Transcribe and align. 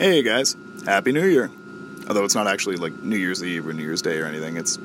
Hey 0.00 0.22
guys, 0.22 0.56
Happy 0.86 1.12
New 1.12 1.26
Year! 1.26 1.50
Although 2.08 2.24
it's 2.24 2.34
not 2.34 2.46
actually 2.46 2.76
like 2.76 2.94
New 3.02 3.18
Year's 3.18 3.44
Eve 3.44 3.68
or 3.68 3.74
New 3.74 3.82
Year's 3.82 4.00
Day 4.00 4.18
or 4.18 4.24
anything, 4.24 4.56
it's 4.56 4.78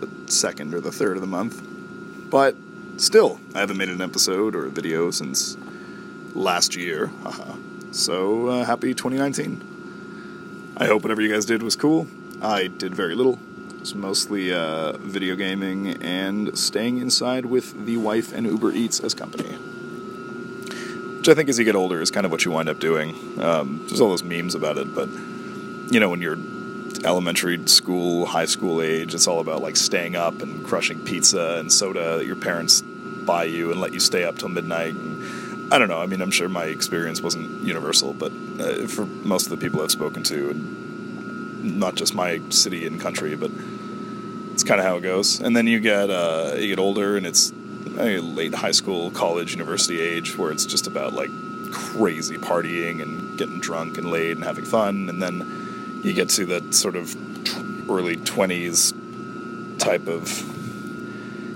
the 0.00 0.08
second 0.26 0.74
or 0.74 0.80
the 0.80 0.90
third 0.90 1.16
of 1.16 1.20
the 1.20 1.28
month. 1.28 1.62
But 2.28 2.56
still, 2.96 3.38
I 3.54 3.60
haven't 3.60 3.76
made 3.76 3.90
an 3.90 4.00
episode 4.00 4.56
or 4.56 4.66
a 4.66 4.68
video 4.68 5.12
since 5.12 5.56
last 6.34 6.74
year. 6.74 7.12
So, 7.92 8.48
uh, 8.48 8.64
happy 8.64 8.92
2019. 8.92 10.74
I 10.76 10.86
hope 10.86 11.04
whatever 11.04 11.22
you 11.22 11.32
guys 11.32 11.44
did 11.44 11.62
was 11.62 11.76
cool. 11.76 12.08
I 12.42 12.66
did 12.66 12.92
very 12.92 13.14
little. 13.14 13.38
It's 13.78 13.94
mostly 13.94 14.52
uh, 14.52 14.96
video 14.96 15.36
gaming 15.36 16.02
and 16.02 16.58
staying 16.58 16.98
inside 16.98 17.46
with 17.46 17.86
the 17.86 17.98
wife 17.98 18.32
and 18.32 18.44
Uber 18.44 18.72
Eats 18.72 18.98
as 18.98 19.14
company. 19.14 19.56
Which 21.26 21.32
I 21.32 21.34
think 21.34 21.48
as 21.48 21.58
you 21.58 21.64
get 21.64 21.74
older 21.74 22.00
is 22.00 22.12
kind 22.12 22.24
of 22.24 22.30
what 22.30 22.44
you 22.44 22.52
wind 22.52 22.68
up 22.68 22.78
doing. 22.78 23.12
Um, 23.40 23.84
there's 23.88 24.00
all 24.00 24.10
those 24.10 24.22
memes 24.22 24.54
about 24.54 24.78
it, 24.78 24.94
but 24.94 25.08
you 25.90 25.98
know, 25.98 26.08
when 26.08 26.22
you're 26.22 26.38
elementary 27.04 27.66
school, 27.66 28.26
high 28.26 28.44
school 28.44 28.80
age, 28.80 29.12
it's 29.12 29.26
all 29.26 29.40
about 29.40 29.60
like 29.60 29.74
staying 29.74 30.14
up 30.14 30.40
and 30.40 30.64
crushing 30.64 31.00
pizza 31.00 31.56
and 31.58 31.72
soda 31.72 32.18
that 32.18 32.26
your 32.26 32.36
parents 32.36 32.80
buy 32.80 33.42
you 33.42 33.72
and 33.72 33.80
let 33.80 33.92
you 33.92 33.98
stay 33.98 34.22
up 34.22 34.38
till 34.38 34.50
midnight. 34.50 34.94
And 34.94 35.74
I 35.74 35.78
don't 35.78 35.88
know. 35.88 36.00
I 36.00 36.06
mean, 36.06 36.22
I'm 36.22 36.30
sure 36.30 36.48
my 36.48 36.66
experience 36.66 37.20
wasn't 37.20 37.64
universal, 37.64 38.12
but 38.12 38.30
uh, 38.60 38.86
for 38.86 39.04
most 39.04 39.46
of 39.46 39.50
the 39.50 39.56
people 39.56 39.82
I've 39.82 39.90
spoken 39.90 40.22
to, 40.22 40.50
and 40.50 41.80
not 41.80 41.96
just 41.96 42.14
my 42.14 42.40
city 42.50 42.86
and 42.86 43.00
country, 43.00 43.34
but 43.34 43.50
it's 44.52 44.62
kind 44.62 44.78
of 44.78 44.86
how 44.86 44.98
it 44.98 45.00
goes. 45.00 45.40
And 45.40 45.56
then 45.56 45.66
you 45.66 45.80
get 45.80 46.08
uh, 46.08 46.52
you 46.56 46.68
get 46.68 46.78
older, 46.78 47.16
and 47.16 47.26
it's 47.26 47.52
uh, 47.98 48.04
late 48.20 48.54
high 48.54 48.72
school, 48.72 49.10
college, 49.10 49.52
university 49.52 50.00
age, 50.00 50.36
where 50.36 50.50
it's 50.50 50.66
just 50.66 50.86
about 50.86 51.12
like 51.12 51.30
crazy 51.72 52.36
partying 52.36 53.02
and 53.02 53.38
getting 53.38 53.60
drunk 53.60 53.98
and 53.98 54.10
laid 54.10 54.36
and 54.36 54.44
having 54.44 54.64
fun, 54.64 55.08
and 55.08 55.22
then 55.22 56.00
you 56.02 56.12
get 56.12 56.28
to 56.30 56.46
that 56.46 56.74
sort 56.74 56.96
of 56.96 57.14
early 57.90 58.16
20s 58.16 58.94
type 59.78 60.06
of 60.08 60.52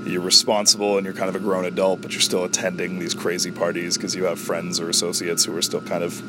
you're 0.07 0.23
responsible 0.23 0.97
and 0.97 1.05
you're 1.05 1.15
kind 1.15 1.29
of 1.29 1.37
a 1.37 1.39
grown 1.39 1.65
adult, 1.65 2.01
but 2.01 2.13
you're 2.13 2.21
still 2.21 2.45
attending 2.45 2.99
these 2.99 3.15
crazy 3.15 3.51
parties 3.51 3.97
because 3.97 4.15
you 4.15 4.25
have 4.25 4.39
friends 4.39 4.81
or 4.81 4.89
associates 4.89 5.45
who 5.45 5.57
are 5.57 5.63
still 5.63 5.83
kind 5.83 6.03
of 6.03 6.23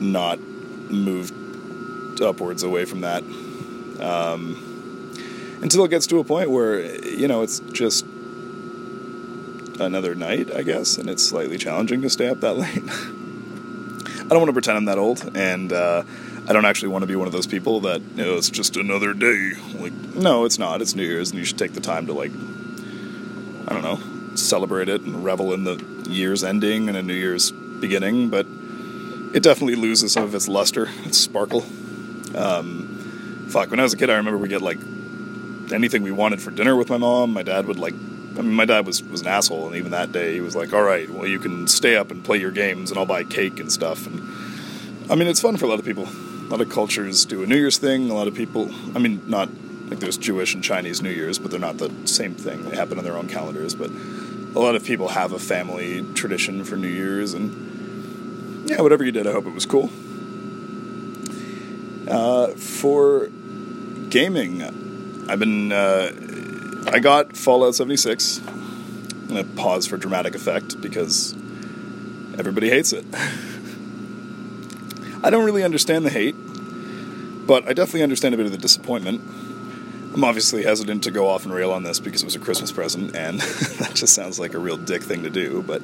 not 0.00 0.38
moved 0.38 1.32
upwards 2.20 2.62
away 2.62 2.84
from 2.84 3.00
that. 3.00 3.22
Um, 4.00 4.62
until 5.62 5.84
it 5.84 5.88
gets 5.88 6.06
to 6.08 6.18
a 6.18 6.24
point 6.24 6.50
where, 6.50 6.80
you 7.04 7.26
know, 7.26 7.42
it's 7.42 7.60
just 7.72 8.04
another 9.80 10.14
night, 10.14 10.54
I 10.54 10.62
guess, 10.62 10.98
and 10.98 11.08
it's 11.08 11.22
slightly 11.26 11.58
challenging 11.58 12.02
to 12.02 12.10
stay 12.10 12.28
up 12.28 12.40
that 12.40 12.54
late. 12.56 12.82
I 14.26 14.28
don't 14.30 14.38
want 14.38 14.48
to 14.48 14.52
pretend 14.52 14.78
I'm 14.78 14.84
that 14.86 14.98
old, 14.98 15.36
and 15.36 15.72
uh, 15.72 16.02
I 16.48 16.52
don't 16.52 16.64
actually 16.64 16.88
want 16.88 17.02
to 17.02 17.06
be 17.06 17.16
one 17.16 17.26
of 17.26 17.32
those 17.32 17.46
people 17.46 17.80
that 17.80 18.00
you 18.00 18.24
know 18.24 18.36
it's 18.36 18.50
just 18.50 18.76
another 18.76 19.12
day. 19.14 19.52
Like, 19.74 19.92
no, 19.92 20.44
it's 20.44 20.58
not. 20.58 20.82
It's 20.82 20.94
New 20.94 21.04
Year's, 21.04 21.30
and 21.30 21.38
you 21.38 21.44
should 21.44 21.58
take 21.58 21.74
the 21.74 21.80
time 21.80 22.06
to 22.06 22.12
like, 22.12 22.32
I 23.68 23.72
don't 23.72 23.82
know, 23.82 24.36
celebrate 24.36 24.88
it 24.88 25.02
and 25.02 25.24
revel 25.24 25.52
in 25.54 25.64
the 25.64 25.76
year's 26.08 26.42
ending 26.42 26.88
and 26.88 26.96
a 26.96 27.02
New 27.02 27.14
Year's 27.14 27.52
beginning. 27.52 28.28
But 28.28 28.46
it 29.34 29.42
definitely 29.42 29.76
loses 29.76 30.12
some 30.12 30.24
of 30.24 30.34
its 30.34 30.48
luster, 30.48 30.88
its 31.04 31.18
sparkle. 31.18 31.64
Um, 32.34 33.46
fuck, 33.48 33.70
when 33.70 33.80
I 33.80 33.82
was 33.82 33.92
a 33.92 33.96
kid, 33.96 34.10
I 34.10 34.16
remember 34.16 34.38
we 34.38 34.48
get 34.48 34.62
like 34.62 34.78
anything 35.72 36.02
we 36.02 36.10
wanted 36.10 36.40
for 36.40 36.50
dinner 36.50 36.74
with 36.76 36.90
my 36.90 36.96
mom. 36.96 37.32
My 37.32 37.42
dad 37.42 37.66
would 37.66 37.78
like. 37.78 37.94
I 38.38 38.42
mean, 38.42 38.52
my 38.52 38.64
dad 38.64 38.86
was, 38.86 39.02
was 39.02 39.22
an 39.22 39.28
asshole, 39.28 39.66
and 39.66 39.76
even 39.76 39.92
that 39.92 40.12
day, 40.12 40.34
he 40.34 40.40
was 40.40 40.54
like, 40.54 40.72
"All 40.72 40.82
right, 40.82 41.08
well, 41.08 41.26
you 41.26 41.38
can 41.38 41.66
stay 41.66 41.96
up 41.96 42.10
and 42.10 42.24
play 42.24 42.38
your 42.38 42.50
games, 42.50 42.90
and 42.90 42.98
I'll 42.98 43.06
buy 43.06 43.24
cake 43.24 43.60
and 43.60 43.72
stuff." 43.72 44.06
And 44.06 44.20
I 45.10 45.14
mean, 45.14 45.28
it's 45.28 45.40
fun 45.40 45.56
for 45.56 45.64
a 45.64 45.68
lot 45.68 45.78
of 45.78 45.84
people 45.84 46.08
a 46.46 46.48
lot 46.48 46.60
of 46.60 46.68
cultures 46.68 47.24
do 47.24 47.42
a 47.42 47.46
New 47.46 47.56
Year's 47.56 47.78
thing. 47.78 48.08
A 48.08 48.14
lot 48.14 48.28
of 48.28 48.34
people, 48.34 48.70
I 48.94 49.00
mean, 49.00 49.20
not 49.26 49.48
like 49.88 49.98
there's 49.98 50.16
Jewish 50.16 50.54
and 50.54 50.62
Chinese 50.62 51.02
New 51.02 51.10
Year's, 51.10 51.38
but 51.38 51.50
they're 51.50 51.60
not 51.60 51.78
the 51.78 51.90
same 52.06 52.34
thing. 52.34 52.68
They 52.68 52.76
happen 52.76 52.98
on 52.98 53.04
their 53.04 53.16
own 53.16 53.28
calendars. 53.28 53.74
But 53.74 53.90
a 53.90 54.60
lot 54.60 54.76
of 54.76 54.84
people 54.84 55.08
have 55.08 55.32
a 55.32 55.38
family 55.40 56.04
tradition 56.14 56.64
for 56.64 56.76
New 56.76 56.88
Year's, 56.88 57.34
and 57.34 58.70
yeah, 58.70 58.80
whatever 58.80 59.04
you 59.04 59.10
did, 59.10 59.26
I 59.26 59.32
hope 59.32 59.46
it 59.46 59.54
was 59.54 59.66
cool. 59.66 59.90
Uh, 62.08 62.48
for 62.54 63.28
gaming, 64.08 64.62
I've 65.28 65.40
been 65.40 65.72
uh, 65.72 66.12
I 66.86 67.00
got 67.00 67.36
Fallout 67.36 67.74
76. 67.74 68.40
I'm 68.46 69.26
gonna 69.28 69.44
pause 69.44 69.86
for 69.86 69.96
dramatic 69.96 70.34
effect 70.36 70.80
because 70.80 71.32
everybody 72.38 72.70
hates 72.70 72.92
it. 72.92 73.04
I 75.22 75.30
don't 75.30 75.44
really 75.44 75.64
understand 75.64 76.06
the 76.06 76.10
hate, 76.10 76.36
but 77.46 77.64
I 77.68 77.72
definitely 77.72 78.04
understand 78.04 78.34
a 78.34 78.36
bit 78.36 78.46
of 78.46 78.52
the 78.52 78.58
disappointment. 78.58 79.20
I'm 80.14 80.22
obviously 80.22 80.62
hesitant 80.62 81.02
to 81.04 81.10
go 81.10 81.28
off 81.28 81.44
and 81.44 81.52
rail 81.52 81.72
on 81.72 81.82
this 81.82 81.98
because 81.98 82.22
it 82.22 82.24
was 82.24 82.36
a 82.36 82.38
Christmas 82.38 82.70
present, 82.70 83.16
and 83.16 83.40
that 83.80 83.92
just 83.94 84.14
sounds 84.14 84.38
like 84.38 84.54
a 84.54 84.58
real 84.58 84.76
dick 84.76 85.02
thing 85.02 85.24
to 85.24 85.30
do. 85.30 85.64
But 85.66 85.82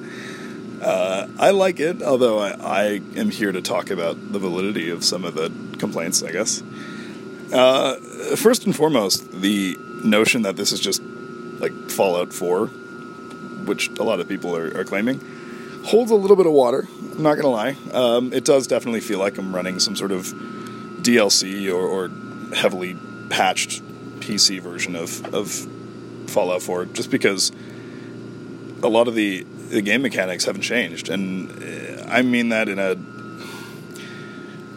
uh, 0.81 1.27
I 1.39 1.51
like 1.51 1.81
it, 1.81 2.01
although 2.03 2.39
I, 2.39 2.53
I, 2.61 2.83
am 3.17 3.31
here 3.31 3.51
to 3.51 3.61
talk 3.61 3.91
about 3.91 4.33
the 4.33 4.39
validity 4.39 4.91
of 4.91 5.05
some 5.05 5.25
of 5.25 5.35
the 5.35 5.51
complaints, 5.79 6.23
I 6.23 6.31
guess. 6.33 6.63
Uh, 7.53 7.97
first 8.37 8.67
and 8.67 8.75
foremost, 8.75 9.31
the 9.33 9.77
notion 10.05 10.43
that 10.43 10.57
this 10.57 10.73
is 10.73 10.81
just 10.81 11.03
like 11.59 11.73
Fallout 11.91 12.33
4, 12.33 12.67
which 12.67 13.89
a 13.99 14.03
lot 14.03 14.21
of 14.21 14.29
people 14.29 14.57
are, 14.57 14.77
are 14.79 14.85
claiming, 14.85 15.21
holds 15.85 16.11
a 16.11 16.15
little 16.15 16.37
bit 16.37 16.47
of 16.47 16.53
water. 16.53 16.89
I'm 17.13 17.23
not 17.23 17.37
gonna 17.37 17.49
lie. 17.49 17.77
Um, 17.93 18.33
it 18.33 18.45
does 18.45 18.67
definitely 18.67 19.01
feel 19.01 19.19
like 19.19 19.39
I'm 19.39 19.55
running 19.55 19.79
some 19.79 19.97
sort 19.97 20.13
of 20.13 20.27
DLC 21.03 21.73
or, 21.73 21.87
or 21.87 22.11
heavily 22.55 22.97
patched 23.31 23.83
PC 24.21 24.61
version 24.61 24.97
of, 24.97 25.35
of 25.35 25.51
Fallout 26.29 26.63
4, 26.63 26.87
just 26.87 27.11
because 27.11 27.53
a 28.83 28.89
lot 28.89 29.09
of 29.09 29.15
the 29.15 29.47
the 29.73 29.81
game 29.81 30.03
mechanics 30.03 30.45
haven't 30.45 30.63
changed, 30.63 31.09
and 31.09 31.51
uh, 31.51 32.05
I 32.09 32.23
mean 32.23 32.51
that 32.51 32.69
in 32.69 32.79
a. 32.79 32.97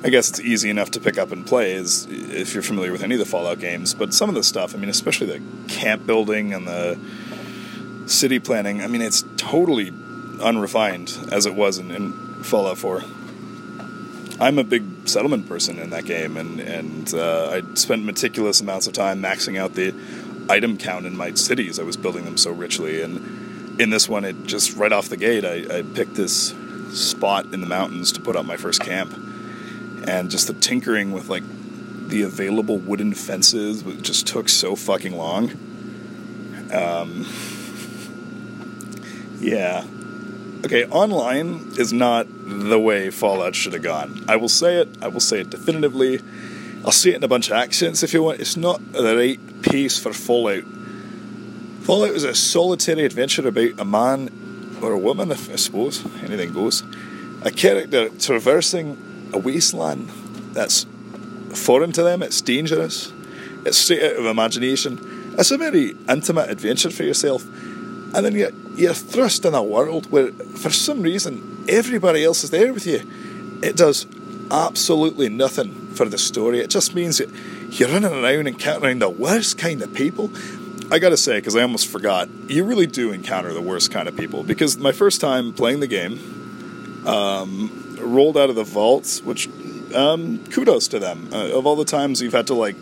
I 0.05 0.09
guess 0.09 0.29
it's 0.29 0.39
easy 0.39 0.69
enough 0.69 0.91
to 0.91 0.99
pick 0.99 1.17
up 1.17 1.31
and 1.31 1.43
play 1.43 1.73
is 1.73 2.05
if 2.07 2.53
you're 2.53 2.61
familiar 2.61 2.91
with 2.91 3.01
any 3.01 3.15
of 3.15 3.19
the 3.19 3.25
Fallout 3.25 3.59
games, 3.59 3.95
but 3.95 4.13
some 4.13 4.29
of 4.29 4.35
the 4.35 4.43
stuff, 4.43 4.75
I 4.75 4.77
mean, 4.77 4.91
especially 4.91 5.25
the 5.25 5.41
camp 5.67 6.05
building 6.05 6.53
and 6.53 6.67
the 6.67 6.99
city 8.05 8.37
planning, 8.37 8.83
I 8.83 8.87
mean, 8.87 9.01
it's 9.01 9.25
totally 9.37 9.91
unrefined 10.39 11.17
as 11.31 11.47
it 11.47 11.55
was 11.55 11.79
in, 11.79 11.89
in 11.89 12.13
Fallout 12.43 12.77
4. 12.77 13.03
I'm 14.39 14.59
a 14.59 14.63
big 14.63 14.83
settlement 15.07 15.49
person 15.49 15.79
in 15.79 15.89
that 15.89 16.05
game, 16.05 16.37
and 16.37 16.59
and 16.59 17.11
uh, 17.15 17.49
I 17.49 17.73
spent 17.73 18.03
meticulous 18.03 18.61
amounts 18.61 18.85
of 18.85 18.93
time 18.93 19.23
maxing 19.23 19.57
out 19.59 19.73
the 19.73 19.91
item 20.49 20.77
count 20.77 21.07
in 21.07 21.17
my 21.17 21.33
cities. 21.33 21.79
I 21.79 21.83
was 21.83 21.97
building 21.97 22.25
them 22.25 22.37
so 22.37 22.51
richly, 22.51 23.01
and 23.01 23.81
in 23.81 23.89
this 23.89 24.07
one, 24.07 24.23
it 24.23 24.43
just 24.45 24.77
right 24.77 24.91
off 24.91 25.09
the 25.09 25.17
gate, 25.17 25.43
I, 25.43 25.79
I 25.79 25.81
picked 25.81 26.13
this 26.13 26.53
spot 26.91 27.51
in 27.53 27.61
the 27.61 27.67
mountains 27.67 28.11
to 28.11 28.21
put 28.21 28.35
up 28.35 28.45
my 28.45 28.57
first 28.57 28.81
camp, 28.81 29.11
and 30.07 30.29
just 30.29 30.47
the 30.47 30.53
tinkering 30.53 31.11
with 31.11 31.29
like 31.29 31.43
the 32.07 32.21
available 32.21 32.77
wooden 32.77 33.13
fences 33.13 33.83
just 34.01 34.27
took 34.27 34.49
so 34.49 34.75
fucking 34.75 35.15
long. 35.15 35.51
Um, 36.71 37.25
yeah, 39.39 39.85
okay, 40.65 40.85
online 40.85 41.73
is 41.77 41.93
not 41.93 42.27
the 42.29 42.79
way 42.79 43.09
Fallout 43.09 43.55
should 43.55 43.73
have 43.73 43.83
gone. 43.83 44.25
I 44.27 44.35
will 44.35 44.49
say 44.49 44.77
it. 44.77 44.89
I 45.01 45.07
will 45.07 45.19
say 45.19 45.41
it 45.41 45.49
definitively. 45.49 46.21
I'll 46.83 46.91
say 46.91 47.11
it 47.11 47.15
in 47.17 47.23
a 47.23 47.27
bunch 47.27 47.47
of 47.47 47.53
accents 47.53 48.03
if 48.03 48.13
you 48.13 48.23
want. 48.23 48.39
It's 48.39 48.57
not 48.57 48.91
the 48.91 49.15
right 49.15 49.61
pace 49.63 49.97
for 49.97 50.13
Fallout. 50.13 50.63
Fallout 51.81 52.11
is 52.11 52.23
a 52.23 52.35
solitary 52.35 53.05
adventure 53.05 53.47
about 53.47 53.79
a 53.79 53.85
man 53.85 54.77
or 54.81 54.91
a 54.91 54.97
woman, 54.97 55.31
I 55.31 55.35
suppose, 55.35 56.03
anything 56.23 56.53
goes. 56.53 56.83
A 57.43 57.51
character 57.51 58.09
traversing 58.09 58.97
a 59.35 59.37
wasteland 59.37 60.09
that's 60.53 60.85
foreign 61.53 61.91
to 61.91 62.03
them, 62.03 62.23
it's 62.23 62.41
dangerous, 62.41 63.13
it's 63.65 63.77
straight 63.77 64.03
out 64.03 64.17
of 64.17 64.25
imagination. 64.25 65.33
It's 65.37 65.51
a 65.51 65.57
very 65.57 65.95
intimate 66.07 66.49
adventure 66.49 66.89
for 66.89 67.03
yourself 67.03 67.45
and 68.15 68.25
then 68.25 68.33
you're, 68.33 68.51
you're 68.77 68.93
thrust 68.93 69.43
in 69.43 69.53
a 69.53 69.61
world 69.61 70.09
where, 70.09 70.31
for 70.31 70.69
some 70.69 71.01
reason, 71.01 71.65
everybody 71.67 72.23
else 72.23 72.45
is 72.45 72.49
there 72.49 72.71
with 72.71 72.87
you. 72.87 73.01
It 73.61 73.75
does 73.75 74.07
absolutely 74.49 75.27
nothing 75.27 75.87
for 75.87 76.05
the 76.05 76.17
story. 76.17 76.61
It 76.61 76.69
just 76.69 76.95
means 76.95 77.17
that 77.17 77.29
you're 77.71 77.89
running 77.89 78.13
around 78.13 78.47
encountering 78.47 78.99
the 78.99 79.09
worst 79.09 79.57
kind 79.57 79.81
of 79.81 79.93
people. 79.93 80.31
I 80.89 80.99
gotta 80.99 81.17
say, 81.17 81.39
because 81.39 81.57
I 81.57 81.61
almost 81.61 81.87
forgot, 81.87 82.29
you 82.47 82.63
really 82.63 82.87
do 82.87 83.11
encounter 83.11 83.51
the 83.51 83.61
worst 83.61 83.91
kind 83.91 84.07
of 84.07 84.15
people. 84.15 84.43
Because 84.43 84.77
my 84.77 84.93
first 84.93 85.19
time 85.19 85.51
playing 85.51 85.81
the 85.81 85.87
game, 85.87 87.03
um, 87.05 87.84
rolled 87.99 88.37
out 88.37 88.49
of 88.49 88.55
the 88.55 88.63
vaults, 88.63 89.21
which 89.21 89.47
um, 89.93 90.43
kudos 90.47 90.87
to 90.89 90.99
them. 90.99 91.29
Uh, 91.31 91.57
of 91.57 91.65
all 91.65 91.75
the 91.75 91.85
times 91.85 92.21
you've 92.21 92.33
had 92.33 92.47
to 92.47 92.53
like 92.53 92.75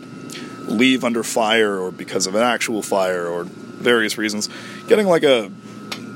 leave 0.62 1.04
under 1.04 1.22
fire 1.22 1.78
or 1.78 1.90
because 1.90 2.26
of 2.26 2.34
an 2.34 2.42
actual 2.42 2.82
fire 2.82 3.26
or 3.26 3.44
various 3.44 4.18
reasons, 4.18 4.48
getting 4.88 5.06
like 5.06 5.22
a, 5.22 5.50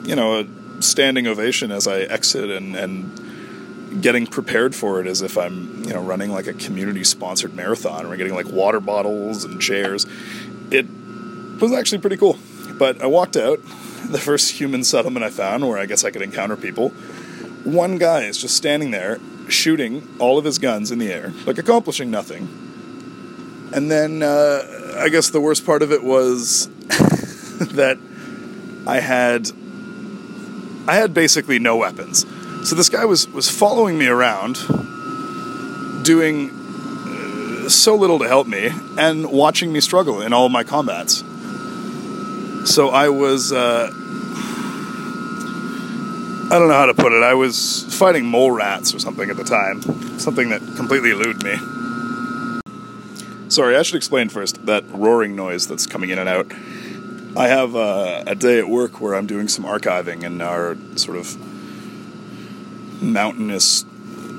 you 0.04 0.16
know, 0.16 0.40
a 0.40 0.82
standing 0.82 1.26
ovation 1.26 1.70
as 1.70 1.86
I 1.86 2.00
exit 2.00 2.50
and, 2.50 2.74
and 2.76 4.02
getting 4.02 4.26
prepared 4.26 4.74
for 4.74 5.00
it 5.00 5.06
as 5.06 5.22
if 5.22 5.36
I'm, 5.36 5.84
you 5.84 5.92
know, 5.92 6.02
running 6.02 6.30
like 6.30 6.46
a 6.46 6.52
community 6.52 7.04
sponsored 7.04 7.54
marathon. 7.54 8.08
We're 8.08 8.16
getting 8.16 8.34
like 8.34 8.46
water 8.46 8.80
bottles 8.80 9.44
and 9.44 9.60
chairs. 9.60 10.06
It 10.70 10.86
was 11.60 11.72
actually 11.72 11.98
pretty 11.98 12.16
cool. 12.16 12.38
But 12.78 13.02
I 13.02 13.06
walked 13.06 13.36
out, 13.36 13.60
the 14.08 14.18
first 14.18 14.52
human 14.52 14.84
settlement 14.84 15.24
I 15.24 15.30
found 15.30 15.68
where 15.68 15.78
I 15.78 15.86
guess 15.86 16.04
I 16.04 16.10
could 16.10 16.22
encounter 16.22 16.56
people. 16.56 16.92
One 17.64 17.98
guy 17.98 18.22
is 18.22 18.38
just 18.38 18.56
standing 18.56 18.90
there 18.90 19.18
shooting 19.48 20.06
all 20.18 20.38
of 20.38 20.44
his 20.44 20.58
guns 20.58 20.90
in 20.90 20.98
the 20.98 21.12
air, 21.12 21.32
like 21.46 21.58
accomplishing 21.58 22.10
nothing. 22.10 22.48
And 23.72 23.90
then 23.90 24.22
uh, 24.22 24.96
I 24.98 25.08
guess 25.08 25.30
the 25.30 25.40
worst 25.40 25.66
part 25.66 25.82
of 25.82 25.92
it 25.92 26.02
was 26.02 26.68
that 27.72 27.98
I 28.86 29.00
had 29.00 29.50
I 30.86 30.96
had 30.96 31.12
basically 31.12 31.58
no 31.58 31.76
weapons. 31.76 32.24
So 32.68 32.74
this 32.74 32.88
guy 32.88 33.04
was 33.04 33.28
was 33.28 33.50
following 33.50 33.98
me 33.98 34.06
around, 34.06 34.56
doing 36.04 36.50
uh, 36.50 37.68
so 37.68 37.94
little 37.94 38.18
to 38.20 38.28
help 38.28 38.46
me, 38.46 38.70
and 38.96 39.30
watching 39.30 39.72
me 39.72 39.80
struggle 39.80 40.22
in 40.22 40.32
all 40.32 40.48
my 40.48 40.64
combats. 40.64 41.22
So 42.64 42.88
I 42.90 43.08
was. 43.08 43.52
Uh, 43.52 43.90
I 46.50 46.58
don't 46.58 46.68
know 46.68 46.74
how 46.74 46.86
to 46.86 46.94
put 46.94 47.12
it. 47.12 47.22
I 47.22 47.34
was 47.34 47.84
fighting 47.98 48.24
mole 48.24 48.50
rats 48.50 48.94
or 48.94 48.98
something 48.98 49.28
at 49.28 49.36
the 49.36 49.44
time. 49.44 49.82
Something 50.18 50.48
that 50.48 50.62
completely 50.76 51.10
eluded 51.10 51.42
me. 51.42 51.56
Sorry, 53.50 53.76
I 53.76 53.82
should 53.82 53.96
explain 53.96 54.30
first 54.30 54.64
that 54.64 54.84
roaring 54.90 55.36
noise 55.36 55.68
that's 55.68 55.86
coming 55.86 56.08
in 56.08 56.18
and 56.18 56.26
out. 56.26 56.50
I 57.36 57.48
have 57.48 57.76
uh, 57.76 58.24
a 58.26 58.34
day 58.34 58.58
at 58.58 58.66
work 58.66 58.98
where 58.98 59.14
I'm 59.14 59.26
doing 59.26 59.46
some 59.46 59.66
archiving 59.66 60.22
in 60.22 60.40
our 60.40 60.78
sort 60.96 61.18
of 61.18 61.36
mountainous 63.02 63.84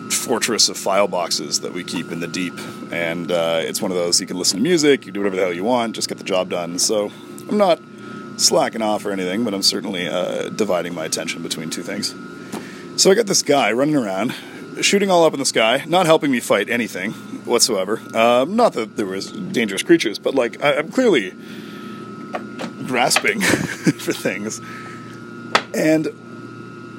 fortress 0.09 0.67
of 0.67 0.77
file 0.77 1.07
boxes 1.07 1.61
that 1.61 1.73
we 1.73 1.83
keep 1.83 2.11
in 2.11 2.21
the 2.21 2.27
deep. 2.27 2.53
And 2.91 3.31
uh, 3.31 3.61
it's 3.63 3.83
one 3.83 3.91
of 3.91 3.97
those 3.97 4.19
you 4.19 4.25
can 4.25 4.37
listen 4.37 4.57
to 4.57 4.63
music, 4.63 5.05
you 5.05 5.11
do 5.11 5.19
whatever 5.19 5.35
the 5.35 5.43
hell 5.43 5.53
you 5.53 5.63
want, 5.63 5.93
just 5.93 6.09
get 6.09 6.17
the 6.17 6.23
job 6.23 6.49
done. 6.49 6.79
So 6.79 7.11
I'm 7.47 7.57
not 7.57 7.79
slacking 8.39 8.81
off 8.81 9.05
or 9.05 9.11
anything, 9.11 9.43
but 9.43 9.53
I'm 9.53 9.61
certainly 9.61 10.07
uh, 10.07 10.49
dividing 10.49 10.93
my 10.93 11.05
attention 11.05 11.43
between 11.43 11.69
two 11.69 11.83
things. 11.83 12.13
So 13.01 13.11
I 13.11 13.15
got 13.15 13.27
this 13.27 13.41
guy 13.41 13.71
running 13.71 13.95
around, 13.95 14.33
shooting 14.81 15.09
all 15.09 15.23
up 15.23 15.33
in 15.33 15.39
the 15.39 15.45
sky, 15.45 15.83
not 15.87 16.05
helping 16.05 16.31
me 16.31 16.39
fight 16.39 16.69
anything 16.69 17.13
whatsoever. 17.45 18.01
Uh, 18.13 18.45
not 18.47 18.73
that 18.73 18.97
there 18.97 19.05
was 19.05 19.31
dangerous 19.31 19.83
creatures, 19.83 20.19
but 20.19 20.35
like 20.35 20.61
I, 20.63 20.77
I'm 20.77 20.89
clearly 20.89 21.33
grasping 22.85 23.41
for 23.41 24.13
things. 24.13 24.59
And 25.73 26.07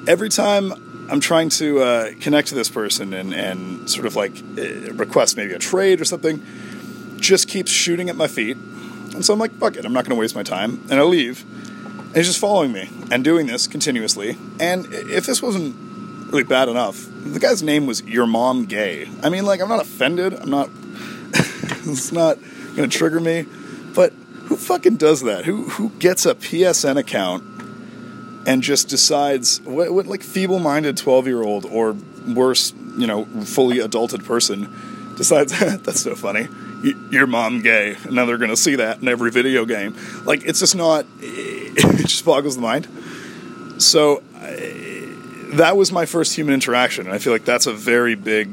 every 0.07 0.29
time 0.29 0.73
I'm 1.09 1.19
trying 1.19 1.49
to 1.49 1.79
uh, 1.79 2.11
connect 2.19 2.49
to 2.49 2.55
this 2.55 2.69
person 2.69 3.13
and, 3.13 3.33
and 3.33 3.89
sort 3.89 4.05
of 4.05 4.15
like 4.15 4.31
uh, 4.57 4.93
request 4.93 5.37
maybe 5.37 5.53
a 5.53 5.59
trade 5.59 6.01
or 6.01 6.05
something, 6.05 6.41
just 7.17 7.47
keeps 7.47 7.69
shooting 7.71 8.09
at 8.09 8.15
my 8.15 8.27
feet 8.27 8.57
and 9.13 9.25
so 9.25 9.33
I'm 9.33 9.39
like, 9.39 9.51
fuck 9.53 9.75
it, 9.75 9.85
I'm 9.85 9.93
not 9.93 10.05
going 10.05 10.15
to 10.15 10.19
waste 10.19 10.35
my 10.35 10.43
time. 10.43 10.81
And 10.89 10.99
I 10.99 11.03
leave. 11.03 11.45
And 11.97 12.15
he's 12.15 12.27
just 12.27 12.39
following 12.39 12.71
me 12.71 12.89
and 13.11 13.23
doing 13.23 13.47
this 13.47 13.67
continuously. 13.67 14.37
And 14.59 14.87
if 14.91 15.25
this 15.25 15.41
wasn't 15.41 15.75
really 16.31 16.43
bad 16.43 16.69
enough, 16.69 17.07
the 17.23 17.39
guy's 17.39 17.61
name 17.61 17.85
was 17.85 18.03
Your 18.03 18.25
Mom 18.25 18.65
Gay. 18.65 19.09
I 19.23 19.29
mean, 19.29 19.45
like, 19.45 19.61
I'm 19.61 19.69
not 19.69 19.81
offended. 19.81 20.33
I'm 20.33 20.49
not. 20.49 20.69
it's 21.33 22.11
not 22.11 22.37
going 22.75 22.89
to 22.89 22.97
trigger 22.97 23.19
me. 23.19 23.45
But 23.93 24.13
who 24.45 24.55
fucking 24.55 24.97
does 24.97 25.21
that? 25.21 25.45
Who, 25.45 25.69
who 25.69 25.89
gets 25.91 26.25
a 26.25 26.35
PSN 26.35 26.97
account 26.97 27.43
and 28.47 28.63
just 28.63 28.89
decides 28.89 29.61
what, 29.61 29.93
what 29.93 30.07
like 30.07 30.23
feeble 30.23 30.59
minded 30.59 30.97
12 30.97 31.27
year 31.27 31.43
old 31.43 31.65
or 31.65 31.95
worse, 32.27 32.73
you 32.97 33.07
know, 33.07 33.25
fully 33.25 33.77
adulted 33.77 34.25
person 34.25 34.73
decides 35.15 35.57
that's 35.59 36.01
so 36.01 36.15
funny 36.15 36.47
your 36.83 37.27
mom 37.27 37.61
gay. 37.61 37.95
And 38.03 38.13
now 38.13 38.25
they're 38.25 38.37
going 38.37 38.49
to 38.49 38.57
see 38.57 38.75
that 38.75 39.01
in 39.01 39.07
every 39.07 39.31
video 39.31 39.65
game. 39.65 39.95
Like, 40.25 40.45
it's 40.45 40.59
just 40.59 40.75
not, 40.75 41.05
it 41.19 42.07
just 42.07 42.25
boggles 42.25 42.55
the 42.55 42.61
mind. 42.61 42.87
So, 43.81 44.23
that 45.53 45.75
was 45.75 45.91
my 45.91 46.05
first 46.05 46.35
human 46.35 46.53
interaction. 46.53 47.05
And 47.05 47.13
I 47.13 47.17
feel 47.17 47.33
like 47.33 47.45
that's 47.45 47.67
a 47.67 47.73
very 47.73 48.15
big 48.15 48.49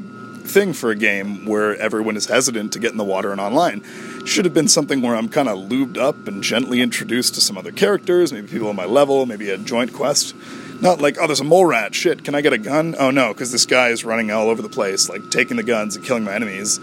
thing 0.48 0.72
for 0.72 0.90
a 0.90 0.96
game 0.96 1.44
where 1.46 1.76
everyone 1.76 2.16
is 2.16 2.26
hesitant 2.26 2.72
to 2.72 2.78
get 2.78 2.90
in 2.90 2.96
the 2.96 3.04
water 3.04 3.32
and 3.32 3.40
online. 3.40 3.82
Should 4.24 4.44
have 4.44 4.54
been 4.54 4.68
something 4.68 5.02
where 5.02 5.14
I'm 5.14 5.28
kind 5.28 5.48
of 5.48 5.58
lubed 5.58 5.96
up 5.96 6.26
and 6.26 6.42
gently 6.42 6.80
introduced 6.80 7.34
to 7.34 7.40
some 7.40 7.56
other 7.56 7.70
characters, 7.70 8.32
maybe 8.32 8.48
people 8.48 8.68
on 8.68 8.76
my 8.76 8.84
level, 8.84 9.26
maybe 9.26 9.50
a 9.50 9.58
joint 9.58 9.92
quest. 9.92 10.34
Not 10.80 11.00
like, 11.00 11.16
oh, 11.20 11.26
there's 11.26 11.40
a 11.40 11.44
mole 11.44 11.66
rat. 11.66 11.94
Shit, 11.94 12.24
can 12.24 12.34
I 12.34 12.40
get 12.40 12.52
a 12.52 12.58
gun? 12.58 12.94
Oh 12.98 13.10
no, 13.10 13.32
because 13.32 13.52
this 13.52 13.66
guy 13.66 13.88
is 13.88 14.04
running 14.04 14.30
all 14.30 14.48
over 14.48 14.62
the 14.62 14.68
place, 14.68 15.08
like 15.08 15.30
taking 15.30 15.56
the 15.56 15.62
guns 15.62 15.96
and 15.96 16.04
killing 16.04 16.24
my 16.24 16.34
enemies 16.34 16.80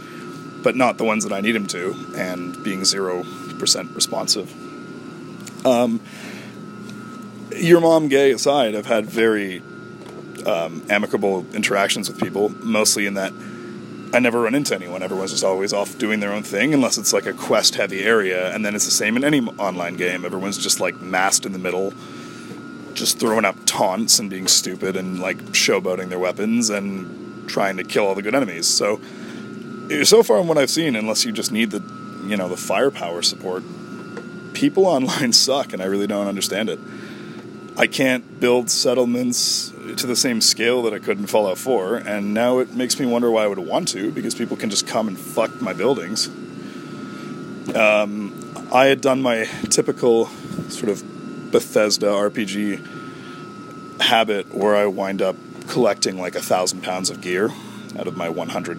but 0.65 0.75
not 0.75 0.97
the 0.97 1.03
ones 1.03 1.23
that 1.23 1.31
I 1.31 1.41
need 1.41 1.55
him 1.55 1.67
to, 1.67 1.95
and 2.17 2.61
being 2.63 2.81
0% 2.81 3.95
responsive. 3.95 5.63
Um, 5.63 6.01
your 7.55 7.79
mom 7.79 8.07
gay 8.07 8.31
aside, 8.31 8.73
I've 8.73 8.87
had 8.87 9.05
very 9.05 9.61
um, 10.47 10.83
amicable 10.89 11.45
interactions 11.53 12.09
with 12.09 12.19
people, 12.19 12.49
mostly 12.49 13.05
in 13.05 13.13
that 13.13 13.31
I 14.11 14.17
never 14.17 14.41
run 14.41 14.55
into 14.55 14.73
anyone. 14.73 15.03
Everyone's 15.03 15.33
just 15.33 15.43
always 15.43 15.71
off 15.71 15.99
doing 15.99 16.19
their 16.19 16.33
own 16.33 16.41
thing, 16.41 16.73
unless 16.73 16.97
it's 16.97 17.13
like 17.13 17.27
a 17.27 17.33
quest 17.33 17.75
heavy 17.75 18.03
area, 18.03 18.51
and 18.51 18.65
then 18.65 18.73
it's 18.73 18.85
the 18.85 18.91
same 18.91 19.15
in 19.17 19.23
any 19.23 19.41
online 19.41 19.97
game. 19.97 20.25
Everyone's 20.25 20.57
just 20.57 20.79
like 20.79 20.99
massed 20.99 21.45
in 21.45 21.51
the 21.51 21.59
middle, 21.59 21.93
just 22.95 23.19
throwing 23.19 23.45
up 23.45 23.55
taunts 23.67 24.17
and 24.17 24.31
being 24.31 24.47
stupid 24.47 24.95
and 24.95 25.19
like 25.19 25.37
showboating 25.37 26.09
their 26.09 26.17
weapons 26.17 26.71
and 26.71 27.47
trying 27.47 27.77
to 27.77 27.83
kill 27.83 28.07
all 28.07 28.15
the 28.15 28.23
good 28.23 28.33
enemies. 28.33 28.67
So 28.67 28.99
so 30.03 30.23
far 30.23 30.39
in 30.39 30.47
what 30.47 30.57
I've 30.57 30.69
seen, 30.69 30.95
unless 30.95 31.25
you 31.25 31.31
just 31.31 31.51
need 31.51 31.71
the, 31.71 31.81
you 32.27 32.37
know, 32.37 32.47
the 32.47 32.57
firepower 32.57 33.21
support, 33.21 33.63
people 34.53 34.85
online 34.87 35.33
suck, 35.33 35.73
and 35.73 35.81
I 35.81 35.85
really 35.85 36.07
don't 36.07 36.27
understand 36.27 36.69
it. 36.69 36.79
I 37.77 37.87
can't 37.87 38.39
build 38.39 38.69
settlements 38.69 39.71
to 39.97 40.07
the 40.07 40.15
same 40.15 40.41
scale 40.41 40.81
that 40.83 40.93
I 40.93 40.99
could 40.99 41.19
in 41.19 41.27
Fallout 41.27 41.57
4, 41.57 41.97
and 41.97 42.33
now 42.33 42.59
it 42.59 42.73
makes 42.73 42.99
me 42.99 43.05
wonder 43.05 43.29
why 43.29 43.43
I 43.43 43.47
would 43.47 43.59
want 43.59 43.89
to, 43.89 44.11
because 44.11 44.33
people 44.33 44.55
can 44.57 44.69
just 44.69 44.87
come 44.87 45.07
and 45.07 45.19
fuck 45.19 45.61
my 45.61 45.73
buildings. 45.73 46.27
Um, 47.75 48.33
I 48.71 48.85
had 48.85 49.01
done 49.01 49.21
my 49.21 49.45
typical 49.69 50.27
sort 50.69 50.89
of 50.89 51.03
Bethesda 51.51 52.07
RPG 52.07 54.01
habit 54.01 54.53
where 54.53 54.75
I 54.75 54.85
wind 54.85 55.21
up 55.21 55.35
collecting 55.67 56.19
like 56.19 56.35
a 56.35 56.41
thousand 56.41 56.81
pounds 56.81 57.09
of 57.09 57.21
gear 57.21 57.49
out 57.97 58.07
of 58.07 58.15
my 58.17 58.29
100 58.29 58.77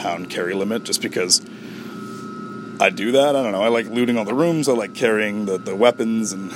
pound 0.00 0.30
carry 0.30 0.54
limit 0.54 0.84
just 0.84 1.02
because 1.02 1.40
I 2.80 2.88
do 2.88 3.12
that. 3.12 3.36
I 3.36 3.42
don't 3.42 3.52
know. 3.52 3.62
I 3.62 3.68
like 3.68 3.86
looting 3.86 4.16
all 4.16 4.24
the 4.24 4.34
rooms. 4.34 4.68
I 4.68 4.72
like 4.72 4.94
carrying 4.94 5.44
the, 5.44 5.58
the 5.58 5.76
weapons, 5.76 6.32
and 6.32 6.50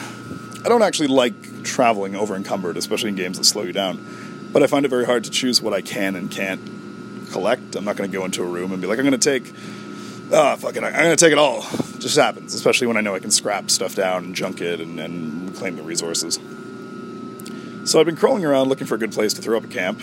I 0.64 0.68
don't 0.70 0.82
actually 0.82 1.08
like 1.08 1.62
traveling 1.62 2.16
over 2.16 2.34
encumbered, 2.34 2.78
especially 2.78 3.10
in 3.10 3.16
games 3.16 3.36
that 3.36 3.44
slow 3.44 3.62
you 3.62 3.74
down. 3.74 4.50
But 4.52 4.62
I 4.62 4.66
find 4.66 4.86
it 4.86 4.88
very 4.88 5.04
hard 5.04 5.24
to 5.24 5.30
choose 5.30 5.60
what 5.60 5.74
I 5.74 5.82
can 5.82 6.16
and 6.16 6.30
can't 6.30 6.60
collect. 7.30 7.76
I'm 7.76 7.84
not 7.84 7.96
going 7.96 8.10
to 8.10 8.16
go 8.16 8.24
into 8.24 8.42
a 8.42 8.46
room 8.46 8.72
and 8.72 8.80
be 8.80 8.88
like, 8.88 8.98
I'm 8.98 9.04
going 9.04 9.18
to 9.18 9.40
take, 9.40 9.52
ah, 10.32 10.54
oh, 10.54 10.56
fuck 10.56 10.76
it, 10.76 10.82
I'm 10.82 10.92
going 10.92 11.16
to 11.16 11.16
take 11.16 11.32
it 11.32 11.38
all. 11.38 11.58
It 11.58 11.98
just 12.00 12.16
happens, 12.16 12.54
especially 12.54 12.86
when 12.86 12.96
I 12.96 13.02
know 13.02 13.14
I 13.14 13.18
can 13.18 13.30
scrap 13.30 13.70
stuff 13.70 13.94
down 13.94 14.24
and 14.24 14.34
junk 14.34 14.62
it 14.62 14.80
and, 14.80 14.98
and 14.98 15.50
reclaim 15.50 15.76
the 15.76 15.82
resources. 15.82 16.38
So 17.84 18.00
I've 18.00 18.06
been 18.06 18.16
crawling 18.16 18.46
around 18.46 18.68
looking 18.68 18.86
for 18.86 18.94
a 18.94 18.98
good 18.98 19.12
place 19.12 19.34
to 19.34 19.42
throw 19.42 19.58
up 19.58 19.64
a 19.64 19.68
camp. 19.68 20.00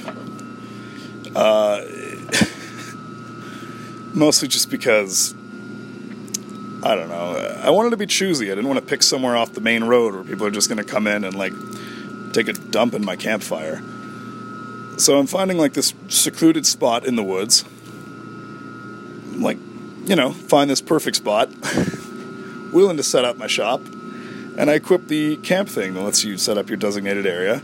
Uh, 1.34 1.82
mostly 4.14 4.48
just 4.48 4.70
because 4.70 5.34
I 6.84 6.96
don't 6.96 7.10
know. 7.10 7.60
I 7.62 7.70
wanted 7.70 7.92
to 7.92 7.98
be 7.98 8.08
choosy. 8.08 8.52
I 8.52 8.56
didn't 8.56 8.68
want 8.68 8.80
to 8.80 8.86
pick 8.86 9.04
somewhere 9.04 9.36
off 9.36 9.54
the 9.54 9.62
main 9.62 9.84
road 9.84 10.16
where 10.16 10.24
people 10.24 10.48
are 10.48 10.52
just 10.52 10.68
going 10.68 10.84
to 10.84 10.90
come 10.90 11.06
in 11.06 11.24
and 11.24 11.36
like 11.36 11.54
take 12.34 12.48
a 12.48 12.54
dump 12.54 12.96
in 12.96 13.06
my 13.06 13.16
campfire. 13.16 13.82
So 14.98 15.20
I'm 15.20 15.28
finding 15.28 15.58
like 15.58 15.74
this 15.74 15.94
secluded 16.10 16.66
spot 16.66 17.06
in 17.06 17.16
the 17.16 17.24
woods. 17.24 17.64
Like, 19.36 19.58
you 20.06 20.16
know, 20.16 20.32
find 20.32 20.70
this 20.70 20.82
perfect 20.82 21.18
spot. 21.18 21.50
Willing 22.74 22.98
to 22.98 23.04
set 23.04 23.26
up 23.26 23.38
my 23.38 23.48
shop. 23.48 23.82
And 24.58 24.70
I 24.70 24.74
equip 24.74 25.08
the 25.08 25.38
camp 25.38 25.70
thing 25.70 25.94
that 25.94 26.02
lets 26.02 26.24
you 26.24 26.38
set 26.38 26.58
up 26.58 26.68
your 26.68 26.78
designated 26.78 27.28
area. 27.28 27.62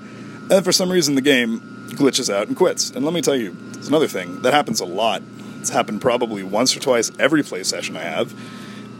And 0.49 0.63
for 0.63 0.71
some 0.71 0.91
reason 0.91 1.15
the 1.15 1.21
game 1.21 1.59
glitches 1.89 2.31
out 2.31 2.47
and 2.47 2.55
quits. 2.55 2.91
And 2.91 3.03
let 3.03 3.13
me 3.13 3.21
tell 3.21 3.35
you, 3.35 3.55
it's 3.73 3.87
another 3.87 4.07
thing 4.07 4.43
that 4.43 4.53
happens 4.53 4.79
a 4.79 4.85
lot 4.85 5.23
it's 5.67 5.75
happened 5.75 5.99
probably 5.99 6.43
once 6.43 6.77
or 6.77 6.79
twice 6.79 7.11
every 7.19 7.43
play 7.43 7.61
session 7.61 7.97
I 7.97 8.03
have, 8.03 8.33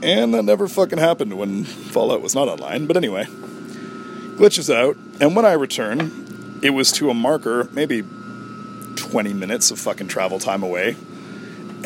and 0.03 0.33
that 0.33 0.43
never 0.43 0.67
fucking 0.67 0.97
happened 0.97 1.37
when 1.37 1.63
Fallout 1.63 2.21
was 2.21 2.35
not 2.35 2.49
online. 2.49 2.87
But 2.87 2.97
anyway, 2.97 3.23
glitches 4.35 4.73
out, 4.73 4.97
and 5.21 5.33
when 5.33 5.45
I 5.45 5.53
return, 5.53 6.59
it 6.61 6.71
was 6.71 6.91
to 6.93 7.09
a 7.09 7.13
marker, 7.13 7.69
maybe 7.71 8.03
20 8.97 9.33
minutes 9.33 9.71
of 9.71 9.79
fucking 9.79 10.09
travel 10.09 10.39
time 10.39 10.61
away, 10.61 10.97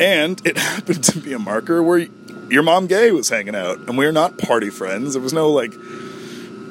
and 0.00 0.44
it 0.44 0.58
happened 0.58 1.04
to 1.04 1.20
be 1.20 1.32
a 1.32 1.38
marker 1.38 1.80
where 1.80 2.08
your 2.50 2.64
mom 2.64 2.88
gay 2.88 3.12
was 3.12 3.28
hanging 3.28 3.54
out, 3.54 3.78
and 3.86 3.96
we 3.96 4.04
are 4.04 4.12
not 4.12 4.36
party 4.36 4.68
friends. 4.68 5.12
There 5.12 5.22
was 5.22 5.32
no 5.32 5.48
like 5.48 5.74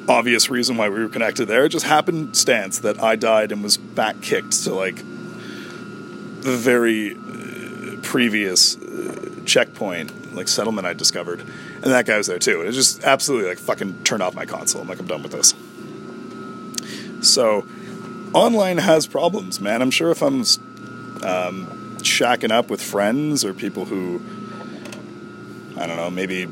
obvious 0.06 0.50
reason 0.50 0.76
why 0.76 0.90
we 0.90 1.00
were 1.00 1.08
connected 1.08 1.46
there. 1.46 1.64
It 1.64 1.70
just 1.70 1.86
happened 1.86 2.36
stance 2.36 2.80
that 2.80 3.02
I 3.02 3.16
died 3.16 3.52
and 3.52 3.62
was 3.62 3.78
back 3.78 4.20
kicked 4.20 4.64
to 4.64 4.74
like 4.74 4.96
the 4.96 6.58
very 6.58 7.16
previous 8.02 8.76
uh, 8.76 9.30
checkpoint, 9.46 10.34
like 10.34 10.48
settlement 10.48 10.86
I 10.86 10.92
discovered, 10.92 11.40
and 11.40 11.84
that 11.84 12.06
guy 12.06 12.18
was 12.18 12.26
there 12.26 12.38
too. 12.38 12.60
And 12.60 12.68
it 12.68 12.72
just 12.72 13.02
absolutely 13.04 13.48
like 13.48 13.58
fucking 13.58 14.04
turned 14.04 14.22
off 14.22 14.34
my 14.34 14.44
console. 14.44 14.82
I'm 14.82 14.88
like, 14.88 14.98
I'm 14.98 15.06
done 15.06 15.22
with 15.22 15.32
this. 15.32 15.54
So, 17.26 17.66
online 18.34 18.78
has 18.78 19.06
problems, 19.06 19.60
man. 19.60 19.80
I'm 19.80 19.90
sure 19.90 20.10
if 20.10 20.22
I'm 20.22 20.40
um, 21.22 21.96
shacking 21.98 22.50
up 22.50 22.68
with 22.68 22.82
friends 22.82 23.44
or 23.44 23.54
people 23.54 23.84
who, 23.84 24.20
I 25.80 25.86
don't 25.86 25.96
know, 25.96 26.10
maybe 26.10 26.48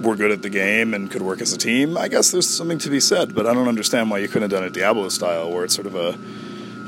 were 0.00 0.14
good 0.14 0.30
at 0.30 0.42
the 0.42 0.50
game 0.50 0.94
and 0.94 1.10
could 1.10 1.22
work 1.22 1.40
as 1.40 1.52
a 1.52 1.58
team, 1.58 1.96
I 1.96 2.08
guess 2.08 2.30
there's 2.30 2.46
something 2.46 2.78
to 2.78 2.90
be 2.90 3.00
said. 3.00 3.34
But 3.34 3.46
I 3.46 3.54
don't 3.54 3.68
understand 3.68 4.10
why 4.10 4.18
you 4.18 4.28
couldn't 4.28 4.42
have 4.42 4.50
done 4.50 4.64
it 4.64 4.72
Diablo 4.72 5.08
style, 5.08 5.50
where 5.50 5.64
it's 5.64 5.74
sort 5.74 5.86
of 5.86 5.94
a 5.94 6.16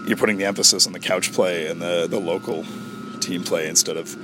you're 0.06 0.16
putting 0.16 0.38
the 0.38 0.44
emphasis 0.44 0.86
on 0.86 0.92
the 0.92 1.00
couch 1.00 1.32
play 1.32 1.66
and 1.66 1.80
the 1.80 2.06
the 2.08 2.18
local 2.18 2.64
team 3.20 3.44
play 3.44 3.68
instead 3.68 3.96
of 3.96 4.16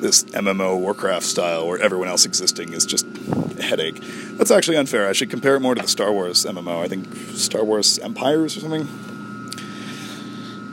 this 0.00 0.24
MMO 0.24 0.78
Warcraft 0.78 1.24
style 1.24 1.66
where 1.66 1.78
everyone 1.78 2.08
else 2.08 2.24
existing 2.24 2.72
is 2.72 2.86
just 2.86 3.06
a 3.58 3.62
headache. 3.62 4.00
That's 4.36 4.50
actually 4.50 4.76
unfair. 4.76 5.08
I 5.08 5.12
should 5.12 5.30
compare 5.30 5.56
it 5.56 5.60
more 5.60 5.74
to 5.74 5.82
the 5.82 5.88
Star 5.88 6.12
Wars 6.12 6.44
MMO. 6.44 6.80
I 6.80 6.88
think 6.88 7.12
Star 7.36 7.64
Wars 7.64 7.98
Empires 7.98 8.56
or 8.56 8.60
something. 8.60 8.86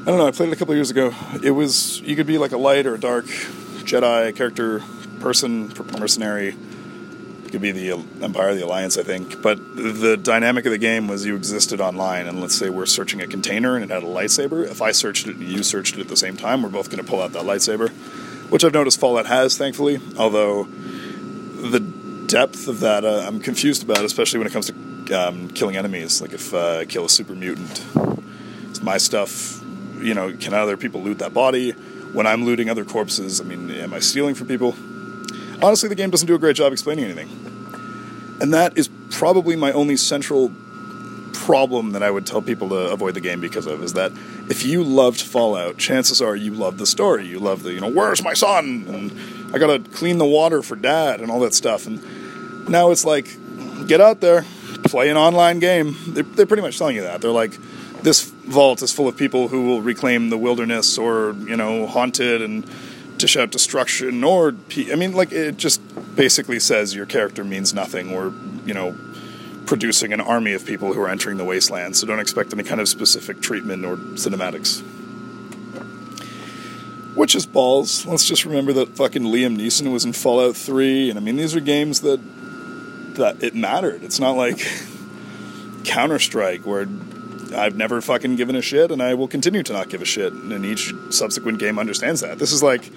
I 0.01 0.09
don't 0.09 0.19
know. 0.19 0.27
I 0.27 0.31
played 0.31 0.49
it 0.49 0.53
a 0.53 0.55
couple 0.55 0.75
years 0.75 0.91
ago. 0.91 1.13
It 1.41 1.51
was 1.51 2.01
you 2.01 2.15
could 2.15 2.27
be 2.27 2.37
like 2.37 2.51
a 2.51 2.57
light 2.57 2.85
or 2.85 2.93
a 2.93 2.99
dark 2.99 3.25
Jedi 3.25 4.35
character, 4.35 4.83
person, 5.19 5.73
mercenary 5.99 6.55
could 7.55 7.61
be 7.61 7.71
the 7.71 7.91
Empire, 8.21 8.49
of 8.49 8.57
the 8.57 8.65
Alliance, 8.65 8.97
I 8.97 9.03
think. 9.03 9.41
But 9.41 9.57
the 9.77 10.17
dynamic 10.17 10.65
of 10.65 10.73
the 10.73 10.77
game 10.77 11.07
was 11.07 11.25
you 11.25 11.37
existed 11.37 11.79
online, 11.79 12.27
and 12.27 12.41
let's 12.41 12.55
say 12.55 12.69
we're 12.69 12.85
searching 12.85 13.21
a 13.21 13.27
container 13.27 13.75
and 13.75 13.85
it 13.85 13.89
had 13.93 14.03
a 14.03 14.05
lightsaber. 14.05 14.69
If 14.69 14.81
I 14.81 14.91
searched 14.91 15.27
it 15.27 15.37
and 15.37 15.47
you 15.47 15.63
searched 15.63 15.95
it 15.95 16.01
at 16.01 16.09
the 16.09 16.17
same 16.17 16.35
time, 16.35 16.61
we're 16.61 16.69
both 16.69 16.89
going 16.89 17.01
to 17.01 17.09
pull 17.09 17.21
out 17.21 17.31
that 17.31 17.43
lightsaber, 17.43 17.91
which 18.49 18.65
I've 18.65 18.73
noticed 18.73 18.99
Fallout 18.99 19.27
has, 19.27 19.57
thankfully. 19.57 20.01
Although 20.17 20.65
the 20.65 21.79
depth 22.27 22.67
of 22.67 22.81
that, 22.81 23.05
uh, 23.05 23.23
I'm 23.25 23.39
confused 23.39 23.83
about, 23.83 24.03
especially 24.03 24.39
when 24.39 24.47
it 24.47 24.51
comes 24.51 24.69
to 24.69 25.13
um, 25.17 25.47
killing 25.47 25.77
enemies. 25.77 26.21
Like 26.21 26.33
if 26.33 26.53
uh, 26.53 26.79
I 26.79 26.85
kill 26.85 27.05
a 27.05 27.09
super 27.09 27.35
mutant, 27.35 27.85
it's 28.69 28.81
my 28.81 28.97
stuff. 28.97 29.63
You 30.01 30.13
know, 30.13 30.35
can 30.35 30.53
other 30.53 30.75
people 30.75 31.01
loot 31.01 31.19
that 31.19 31.33
body? 31.33 31.71
When 31.71 32.27
I'm 32.27 32.43
looting 32.43 32.69
other 32.69 32.83
corpses, 32.83 33.39
I 33.39 33.45
mean, 33.45 33.71
am 33.71 33.93
I 33.93 33.99
stealing 33.99 34.35
from 34.35 34.47
people? 34.47 34.75
Honestly, 35.61 35.89
the 35.89 35.95
game 35.95 36.09
doesn't 36.09 36.27
do 36.27 36.35
a 36.35 36.39
great 36.39 36.55
job 36.55 36.71
explaining 36.71 37.05
anything. 37.05 37.29
And 38.41 38.53
that 38.53 38.77
is 38.77 38.89
probably 39.11 39.55
my 39.55 39.71
only 39.71 39.95
central 39.95 40.51
problem 41.33 41.91
that 41.91 42.01
I 42.01 42.09
would 42.09 42.25
tell 42.25 42.41
people 42.41 42.69
to 42.69 42.75
avoid 42.75 43.13
the 43.13 43.21
game 43.21 43.39
because 43.39 43.67
of 43.67 43.83
is 43.83 43.93
that 43.93 44.11
if 44.49 44.65
you 44.65 44.83
loved 44.83 45.21
Fallout, 45.21 45.77
chances 45.77 46.21
are 46.21 46.35
you 46.35 46.51
love 46.51 46.77
the 46.77 46.85
story. 46.85 47.25
You 47.27 47.39
love 47.39 47.63
the, 47.63 47.73
you 47.73 47.79
know, 47.79 47.89
where's 47.89 48.23
my 48.23 48.33
son? 48.33 48.85
And 48.87 49.55
I 49.55 49.59
gotta 49.59 49.79
clean 49.79 50.17
the 50.17 50.25
water 50.25 50.61
for 50.61 50.75
dad 50.75 51.21
and 51.21 51.29
all 51.29 51.39
that 51.41 51.53
stuff. 51.53 51.87
And 51.87 52.69
now 52.69 52.91
it's 52.91 53.05
like, 53.05 53.27
get 53.87 54.01
out 54.01 54.21
there, 54.21 54.45
play 54.85 55.09
an 55.09 55.17
online 55.17 55.59
game. 55.59 55.95
They're, 56.07 56.23
they're 56.23 56.45
pretty 56.45 56.63
much 56.63 56.77
telling 56.77 56.95
you 56.95 57.03
that. 57.03 57.21
They're 57.21 57.31
like, 57.31 57.57
this 58.01 58.23
vault 58.23 58.81
is 58.81 58.91
full 58.91 59.07
of 59.07 59.17
people 59.17 59.47
who 59.47 59.65
will 59.65 59.81
reclaim 59.81 60.29
the 60.29 60.37
wilderness 60.37 60.97
or, 60.97 61.33
you 61.47 61.55
know, 61.55 61.85
haunted 61.85 62.41
and 62.41 62.65
dish 63.17 63.37
out 63.37 63.51
destruction 63.51 64.23
or 64.23 64.55
I 64.91 64.95
mean 64.95 65.13
like 65.13 65.31
it 65.31 65.57
just 65.57 65.81
basically 66.15 66.59
says 66.59 66.95
your 66.95 67.05
character 67.05 67.43
means 67.43 67.73
nothing. 67.73 68.13
Or 68.13 68.33
you 68.65 68.73
know 68.73 68.95
producing 69.65 70.13
an 70.13 70.21
army 70.21 70.53
of 70.53 70.65
people 70.65 70.93
who 70.93 71.01
are 71.01 71.09
entering 71.09 71.37
the 71.37 71.43
wasteland 71.43 71.97
so 71.97 72.05
don't 72.05 72.19
expect 72.19 72.53
any 72.53 72.61
kind 72.63 72.79
of 72.79 72.87
specific 72.87 73.41
treatment 73.41 73.85
or 73.85 73.97
cinematics. 73.97 74.81
Which 77.15 77.33
is 77.33 77.45
balls. 77.45 78.05
Let's 78.05 78.25
just 78.25 78.43
remember 78.45 78.73
that 78.73 78.97
fucking 78.97 79.23
Liam 79.23 79.57
Neeson 79.57 79.91
was 79.91 80.03
in 80.03 80.13
Fallout 80.13 80.55
3 80.55 81.09
and 81.09 81.19
I 81.19 81.21
mean 81.21 81.37
these 81.37 81.55
are 81.55 81.61
games 81.61 82.01
that 82.01 82.19
that 83.15 83.41
it 83.41 83.55
mattered. 83.55 84.03
It's 84.03 84.19
not 84.19 84.35
like 84.35 84.59
Counter-Strike 85.85 86.65
where 86.65 86.85
I've 87.53 87.75
never 87.75 88.01
fucking 88.01 88.35
given 88.35 88.55
a 88.55 88.61
shit, 88.61 88.91
and 88.91 89.01
I 89.01 89.13
will 89.13 89.27
continue 89.27 89.63
to 89.63 89.73
not 89.73 89.89
give 89.89 90.01
a 90.01 90.05
shit. 90.05 90.33
And 90.33 90.65
each 90.65 90.93
subsequent 91.09 91.59
game 91.59 91.79
understands 91.79 92.21
that. 92.21 92.39
This 92.39 92.51
is 92.51 92.63
like, 92.63 92.89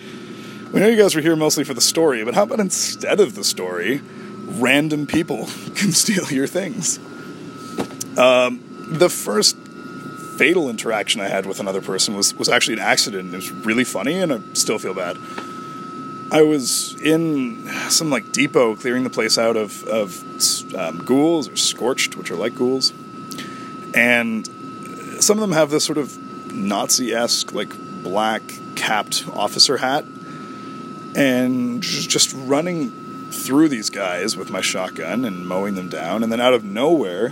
we 0.72 0.80
know 0.80 0.88
you 0.88 0.96
guys 0.96 1.14
were 1.14 1.20
here 1.20 1.36
mostly 1.36 1.64
for 1.64 1.74
the 1.74 1.80
story, 1.80 2.24
but 2.24 2.34
how 2.34 2.44
about 2.44 2.60
instead 2.60 3.20
of 3.20 3.34
the 3.34 3.44
story, 3.44 4.00
random 4.44 5.06
people 5.06 5.46
can 5.74 5.92
steal 5.92 6.30
your 6.30 6.46
things? 6.46 6.98
Um, 8.18 8.62
the 8.88 9.08
first 9.08 9.56
fatal 10.38 10.70
interaction 10.70 11.20
I 11.20 11.28
had 11.28 11.46
with 11.46 11.60
another 11.60 11.80
person 11.80 12.16
was, 12.16 12.34
was 12.34 12.48
actually 12.48 12.74
an 12.74 12.80
accident. 12.80 13.32
It 13.32 13.36
was 13.36 13.50
really 13.50 13.84
funny, 13.84 14.20
and 14.20 14.32
I 14.32 14.40
still 14.54 14.78
feel 14.78 14.94
bad. 14.94 15.16
I 16.30 16.42
was 16.42 17.00
in 17.00 17.66
some 17.88 18.10
like 18.10 18.32
depot 18.32 18.76
clearing 18.76 19.02
the 19.02 19.10
place 19.10 19.38
out 19.38 19.56
of, 19.56 19.82
of 19.84 20.22
um, 20.74 20.98
ghouls 21.04 21.48
or 21.48 21.56
scorched, 21.56 22.16
which 22.16 22.30
are 22.30 22.36
like 22.36 22.54
ghouls 22.54 22.92
and 23.94 24.46
some 25.22 25.36
of 25.36 25.40
them 25.40 25.52
have 25.52 25.70
this 25.70 25.84
sort 25.84 25.98
of 25.98 26.16
Nazi-esque, 26.52 27.52
like 27.52 27.72
black 28.02 28.42
capped 28.76 29.24
officer 29.32 29.78
hat, 29.78 30.04
and 31.14 31.82
just 31.82 32.32
running 32.34 32.90
through 33.30 33.68
these 33.68 33.90
guys 33.90 34.36
with 34.36 34.50
my 34.50 34.60
shotgun 34.60 35.24
and 35.24 35.46
mowing 35.46 35.74
them 35.74 35.88
down, 35.88 36.22
and 36.22 36.32
then 36.32 36.40
out 36.40 36.54
of 36.54 36.64
nowhere, 36.64 37.30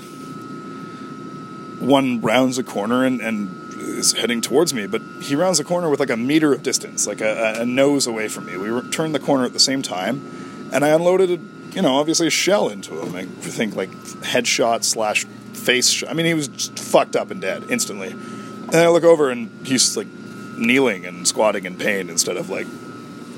one 1.79 2.21
rounds 2.21 2.59
a 2.59 2.65
corner 2.65 3.05
and, 3.05 3.21
and 3.21 3.73
is 3.79 4.13
heading 4.13 4.41
towards 4.41 4.75
me, 4.75 4.87
but 4.87 5.01
he 5.21 5.35
rounds 5.35 5.59
the 5.59 5.65
corner 5.65 5.89
with 5.89 6.01
like 6.01 6.11
a 6.11 6.17
meter 6.17 6.53
of 6.53 6.63
distance, 6.63 7.07
like 7.07 7.21
a, 7.21 7.55
a 7.61 7.67
nose 7.67 8.07
away 8.07 8.29
from 8.29 8.47
me. 8.47 8.57
We 8.57 8.81
turned 8.91 9.15
the 9.15 9.21
corner 9.21 9.45
at 9.45 9.53
the 9.53 9.61
same 9.61 9.83
time, 9.83 10.69
and 10.73 10.85
I 10.85 10.89
unloaded, 10.89 11.31
a, 11.31 11.75
you 11.75 11.83
know, 11.83 11.97
obviously 11.97 12.27
a 12.27 12.31
shell 12.31 12.69
into 12.69 13.01
him. 13.01 13.15
I 13.15 13.25
think 13.25 13.77
like 13.77 13.91
headshot 13.91 14.85
slash 14.85 15.27
face. 15.57 16.03
I 16.07 16.13
mean, 16.13 16.27
he 16.27 16.35
was 16.35 16.49
fucked 16.77 17.17
up 17.17 17.31
and 17.31 17.41
dead 17.41 17.65
instantly. 17.71 18.11
And 18.11 18.75
I 18.75 18.89
look 18.89 19.05
over 19.05 19.31
and 19.31 19.51
he's 19.67 19.97
like 19.97 20.09
kneeling 20.57 21.05
and 21.07 21.27
squatting 21.27 21.65
in 21.65 21.77
pain 21.77 22.09
instead 22.09 22.37
of 22.37 22.51
like 22.51 22.67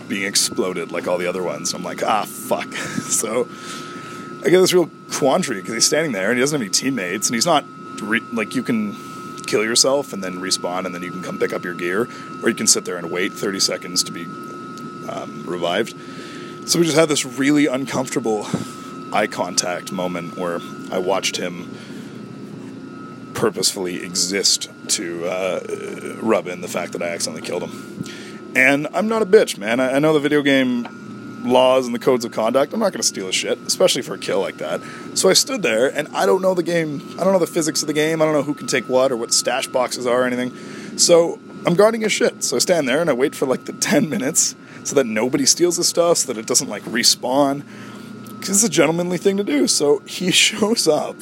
being 0.09 0.27
exploded 0.27 0.91
like 0.91 1.07
all 1.07 1.19
the 1.19 1.27
other 1.27 1.43
ones. 1.43 1.75
I'm 1.75 1.85
like, 1.85 2.03
ah, 2.03 2.25
fuck. 2.25 2.73
so 2.75 3.49
I 4.45 4.49
get 4.49 4.61
this 4.61 4.73
real 4.73 4.91
quandary 5.13 5.61
because 5.61 5.75
he's 5.75 5.87
standing 5.87 6.13
there 6.13 6.31
and 6.31 6.39
he 6.39 6.41
doesn't 6.41 6.59
have 6.59 6.63
any 6.63 6.71
teammates 6.71 7.29
and 7.29 7.35
he's 7.35 7.47
not 7.47 7.65
re- 8.03 8.21
like 8.33 8.55
you 8.55 8.63
can 8.63 8.97
kill 9.47 9.65
yourself 9.65 10.13
and 10.13 10.23
then 10.23 10.37
respawn 10.37 10.85
and 10.87 10.95
then 10.95 11.03
you 11.03 11.11
can 11.11 11.23
come 11.23 11.39
pick 11.39 11.53
up 11.53 11.65
your 11.65 11.75
gear 11.75 12.09
or 12.43 12.49
you 12.49 12.55
can 12.55 12.67
sit 12.67 12.85
there 12.85 12.97
and 12.97 13.11
wait 13.11 13.33
30 13.33 13.61
seconds 13.61 14.05
to 14.05 14.13
be 14.13 14.25
um, 15.09 15.45
revived. 15.47 15.95
So 16.69 16.79
we 16.79 16.85
just 16.85 16.99
had 16.99 17.09
this 17.09 17.25
really 17.25 17.67
uncomfortable 17.67 18.47
eye 19.13 19.27
contact 19.27 19.91
moment 19.91 20.37
where 20.37 20.61
I 20.91 20.99
watched 20.99 21.37
him 21.37 21.75
purposefully 23.39 24.03
exist 24.03 24.69
to 24.89 25.25
uh, 25.27 25.61
rub 26.21 26.49
in 26.49 26.61
the 26.61 26.67
fact 26.67 26.91
that 26.91 27.01
I 27.01 27.11
accidentally 27.11 27.47
killed 27.47 27.63
him. 27.63 28.05
And 28.57 28.89
I'm 28.93 29.07
not 29.07 29.23
a 29.23 29.27
bitch, 29.27 29.57
man. 29.57 29.79
I, 29.79 29.93
I 29.93 29.99
know 30.01 30.13
the 30.13 30.19
video 30.19 30.43
game 30.43 31.45
laws 31.45 31.87
and 31.87 31.95
the 31.95 32.01
codes 32.01 32.25
of 32.25 32.33
conduct. 32.33 32.73
I'm 32.73 32.81
not 32.81 32.93
going 32.93 33.01
to 33.01 33.07
steal 33.07 33.29
a 33.29 33.33
shit, 33.33 33.57
especially 33.61 34.03
for 34.03 34.15
a 34.15 34.19
kill 34.19 34.41
like 34.41 34.57
that. 34.57 34.81
So 35.15 35.29
I 35.29 35.35
stood 35.35 35.63
there, 35.63 35.87
and 35.87 36.09
I 36.09 36.27
don't 36.27 36.43
know 36.43 36.53
the 36.53 36.65
game. 36.65 37.01
I 37.17 37.23
don't 37.23 37.33
know 37.33 37.39
the 37.39 37.47
physics 37.47 37.81
of 37.81 37.87
the 37.87 37.93
game. 37.93 38.21
I 38.21 38.25
don't 38.25 38.35
know 38.35 38.43
who 38.43 38.55
can 38.55 38.67
take 38.67 38.89
what 38.89 39.13
or 39.13 39.17
what 39.17 39.33
stash 39.33 39.69
boxes 39.69 40.05
are 40.05 40.23
or 40.23 40.27
anything. 40.27 40.53
So 40.99 41.39
I'm 41.65 41.75
guarding 41.75 42.01
his 42.01 42.11
shit. 42.11 42.43
So 42.43 42.57
I 42.57 42.59
stand 42.59 42.89
there 42.89 43.01
and 43.01 43.09
I 43.09 43.13
wait 43.13 43.37
for 43.37 43.47
like 43.47 43.67
the 43.67 43.73
10 43.89 44.09
minutes 44.09 44.57
so 44.83 44.97
that 44.97 45.07
nobody 45.07 45.47
steals 45.47 45.77
his 45.77 45.87
stuff, 45.87 46.19
so 46.19 46.33
that 46.33 46.41
it 46.41 46.47
doesn't 46.47 46.69
like 46.69 46.83
respawn. 46.83 47.63
Because 48.31 48.65
it's 48.65 48.65
a 48.65 48.69
gentlemanly 48.69 49.19
thing 49.19 49.37
to 49.37 49.45
do. 49.45 49.69
So 49.69 50.01
he 50.01 50.33
shows 50.33 50.89
up 50.89 51.15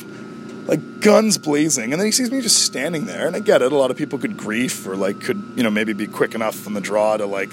like 0.67 1.01
guns 1.01 1.39
blazing, 1.39 1.93
and 1.93 2.01
then 2.01 2.07
he 2.07 2.13
sees 2.13 2.31
me 2.31 2.41
just 2.41 2.65
standing 2.65 3.07
there. 3.07 3.27
And 3.27 3.37
I 3.37 3.41
get 3.41 3.63
it; 3.63 3.73
a 3.73 3.77
lot 3.77 3.91
of 3.91 3.97
people 3.97 4.19
could 4.19 4.37
grief 4.37 4.87
or 4.87 4.97
like 4.97 5.21
could 5.21 5.43
you 5.57 5.63
know 5.63 5.71
maybe 5.71 5.93
be 5.93 6.07
quick 6.07 6.35
enough 6.35 6.67
on 6.67 6.75
the 6.75 6.81
draw 6.81 7.17
to 7.17 7.27
like 7.27 7.51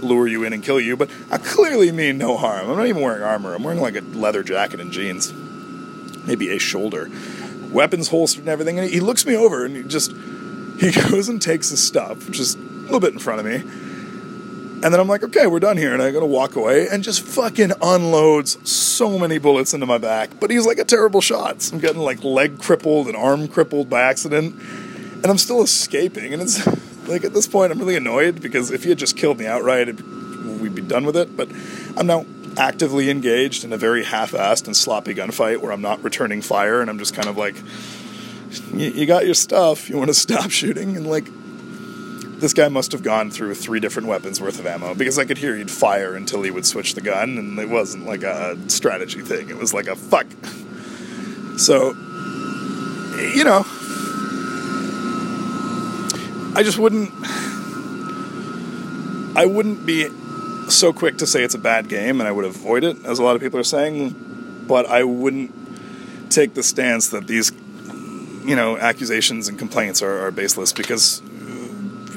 lure 0.00 0.26
you 0.26 0.44
in 0.44 0.52
and 0.52 0.62
kill 0.62 0.80
you. 0.80 0.96
But 0.96 1.10
I 1.30 1.38
clearly 1.38 1.92
mean 1.92 2.18
no 2.18 2.36
harm. 2.36 2.70
I'm 2.70 2.76
not 2.76 2.86
even 2.86 3.02
wearing 3.02 3.22
armor. 3.22 3.54
I'm 3.54 3.62
wearing 3.62 3.80
like 3.80 3.96
a 3.96 4.00
leather 4.00 4.42
jacket 4.42 4.80
and 4.80 4.92
jeans, 4.92 5.32
maybe 6.26 6.50
a 6.50 6.58
shoulder, 6.58 7.10
weapons 7.70 8.08
holstered 8.08 8.40
and 8.40 8.48
everything. 8.48 8.78
And 8.78 8.88
he 8.88 9.00
looks 9.00 9.26
me 9.26 9.36
over 9.36 9.64
and 9.64 9.76
he 9.76 9.82
just 9.82 10.12
he 10.78 10.90
goes 11.10 11.28
and 11.28 11.40
takes 11.40 11.70
his 11.70 11.82
stuff, 11.82 12.26
which 12.28 12.40
is 12.40 12.54
a 12.54 12.58
little 12.58 13.00
bit 13.00 13.12
in 13.12 13.18
front 13.18 13.40
of 13.40 13.46
me 13.46 13.85
and 14.86 14.94
then 14.94 15.00
I'm 15.00 15.08
like, 15.08 15.24
okay, 15.24 15.48
we're 15.48 15.58
done 15.58 15.76
here. 15.76 15.92
And 15.92 16.00
going 16.00 16.14
to 16.14 16.26
walk 16.26 16.54
away 16.54 16.86
and 16.86 17.02
just 17.02 17.20
fucking 17.20 17.72
unloads 17.82 18.70
so 18.70 19.18
many 19.18 19.36
bullets 19.36 19.74
into 19.74 19.84
my 19.84 19.98
back. 19.98 20.38
But 20.38 20.52
he's 20.52 20.64
like 20.64 20.78
a 20.78 20.84
terrible 20.84 21.20
shot. 21.20 21.60
So 21.60 21.74
I'm 21.74 21.80
getting 21.80 22.02
like 22.02 22.22
leg 22.22 22.60
crippled 22.60 23.08
and 23.08 23.16
arm 23.16 23.48
crippled 23.48 23.90
by 23.90 24.02
accident. 24.02 24.54
And 24.54 25.26
I'm 25.26 25.38
still 25.38 25.60
escaping. 25.60 26.32
And 26.32 26.40
it's 26.40 26.64
like 27.08 27.24
at 27.24 27.34
this 27.34 27.48
point, 27.48 27.72
I'm 27.72 27.80
really 27.80 27.96
annoyed 27.96 28.40
because 28.40 28.70
if 28.70 28.84
he 28.84 28.90
had 28.90 28.98
just 28.98 29.16
killed 29.16 29.40
me 29.40 29.46
outright, 29.48 29.88
we'd 29.88 30.76
be 30.76 30.82
done 30.82 31.04
with 31.04 31.16
it. 31.16 31.36
But 31.36 31.50
I'm 31.96 32.06
now 32.06 32.24
actively 32.56 33.10
engaged 33.10 33.64
in 33.64 33.72
a 33.72 33.76
very 33.76 34.04
half 34.04 34.30
assed 34.30 34.66
and 34.66 34.76
sloppy 34.76 35.16
gunfight 35.16 35.62
where 35.62 35.72
I'm 35.72 35.82
not 35.82 36.04
returning 36.04 36.42
fire. 36.42 36.80
And 36.80 36.88
I'm 36.88 37.00
just 37.00 37.12
kind 37.12 37.26
of 37.26 37.36
like, 37.36 37.56
you 38.72 39.04
got 39.04 39.24
your 39.24 39.34
stuff. 39.34 39.90
You 39.90 39.96
want 39.98 40.10
to 40.10 40.14
stop 40.14 40.50
shooting? 40.52 40.96
And 40.96 41.08
like, 41.08 41.26
this 42.38 42.52
guy 42.52 42.68
must 42.68 42.92
have 42.92 43.02
gone 43.02 43.30
through 43.30 43.54
three 43.54 43.80
different 43.80 44.08
weapons 44.08 44.40
worth 44.40 44.58
of 44.58 44.66
ammo 44.66 44.94
because 44.94 45.18
I 45.18 45.24
could 45.24 45.38
hear 45.38 45.56
he'd 45.56 45.70
fire 45.70 46.14
until 46.14 46.42
he 46.42 46.50
would 46.50 46.66
switch 46.66 46.94
the 46.94 47.00
gun, 47.00 47.38
and 47.38 47.58
it 47.58 47.68
wasn't 47.68 48.06
like 48.06 48.22
a 48.22 48.56
strategy 48.68 49.20
thing. 49.22 49.48
It 49.48 49.56
was 49.56 49.72
like 49.72 49.86
a 49.86 49.96
fuck. 49.96 50.26
So, 51.58 51.94
you 53.34 53.44
know, 53.44 53.64
I 56.54 56.62
just 56.62 56.78
wouldn't. 56.78 57.10
I 59.36 59.44
wouldn't 59.44 59.84
be 59.84 60.08
so 60.70 60.92
quick 60.94 61.18
to 61.18 61.26
say 61.26 61.42
it's 61.42 61.54
a 61.54 61.58
bad 61.58 61.88
game, 61.88 62.20
and 62.20 62.28
I 62.28 62.32
would 62.32 62.46
avoid 62.46 62.84
it, 62.84 63.04
as 63.04 63.18
a 63.18 63.22
lot 63.22 63.36
of 63.36 63.42
people 63.42 63.60
are 63.60 63.64
saying. 63.64 64.64
But 64.66 64.86
I 64.86 65.04
wouldn't 65.04 65.52
take 66.30 66.54
the 66.54 66.62
stance 66.62 67.08
that 67.10 67.26
these, 67.26 67.52
you 68.44 68.56
know, 68.56 68.76
accusations 68.78 69.48
and 69.48 69.58
complaints 69.58 70.02
are, 70.02 70.26
are 70.26 70.30
baseless 70.30 70.72
because, 70.72 71.20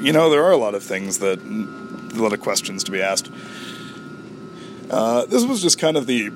you 0.00 0.12
know, 0.12 0.30
there 0.30 0.44
are 0.44 0.52
a 0.52 0.56
lot 0.56 0.74
of 0.74 0.82
things 0.82 1.18
that, 1.18 1.40
a 1.40 2.20
lot 2.20 2.32
of 2.32 2.40
questions 2.40 2.84
to 2.84 2.90
be 2.90 3.00
asked. 3.00 3.30
Uh, 4.90 5.24
this 5.26 5.44
was 5.44 5.62
just 5.62 5.78
kind 5.78 5.96
of 5.96 6.06
the 6.06 6.30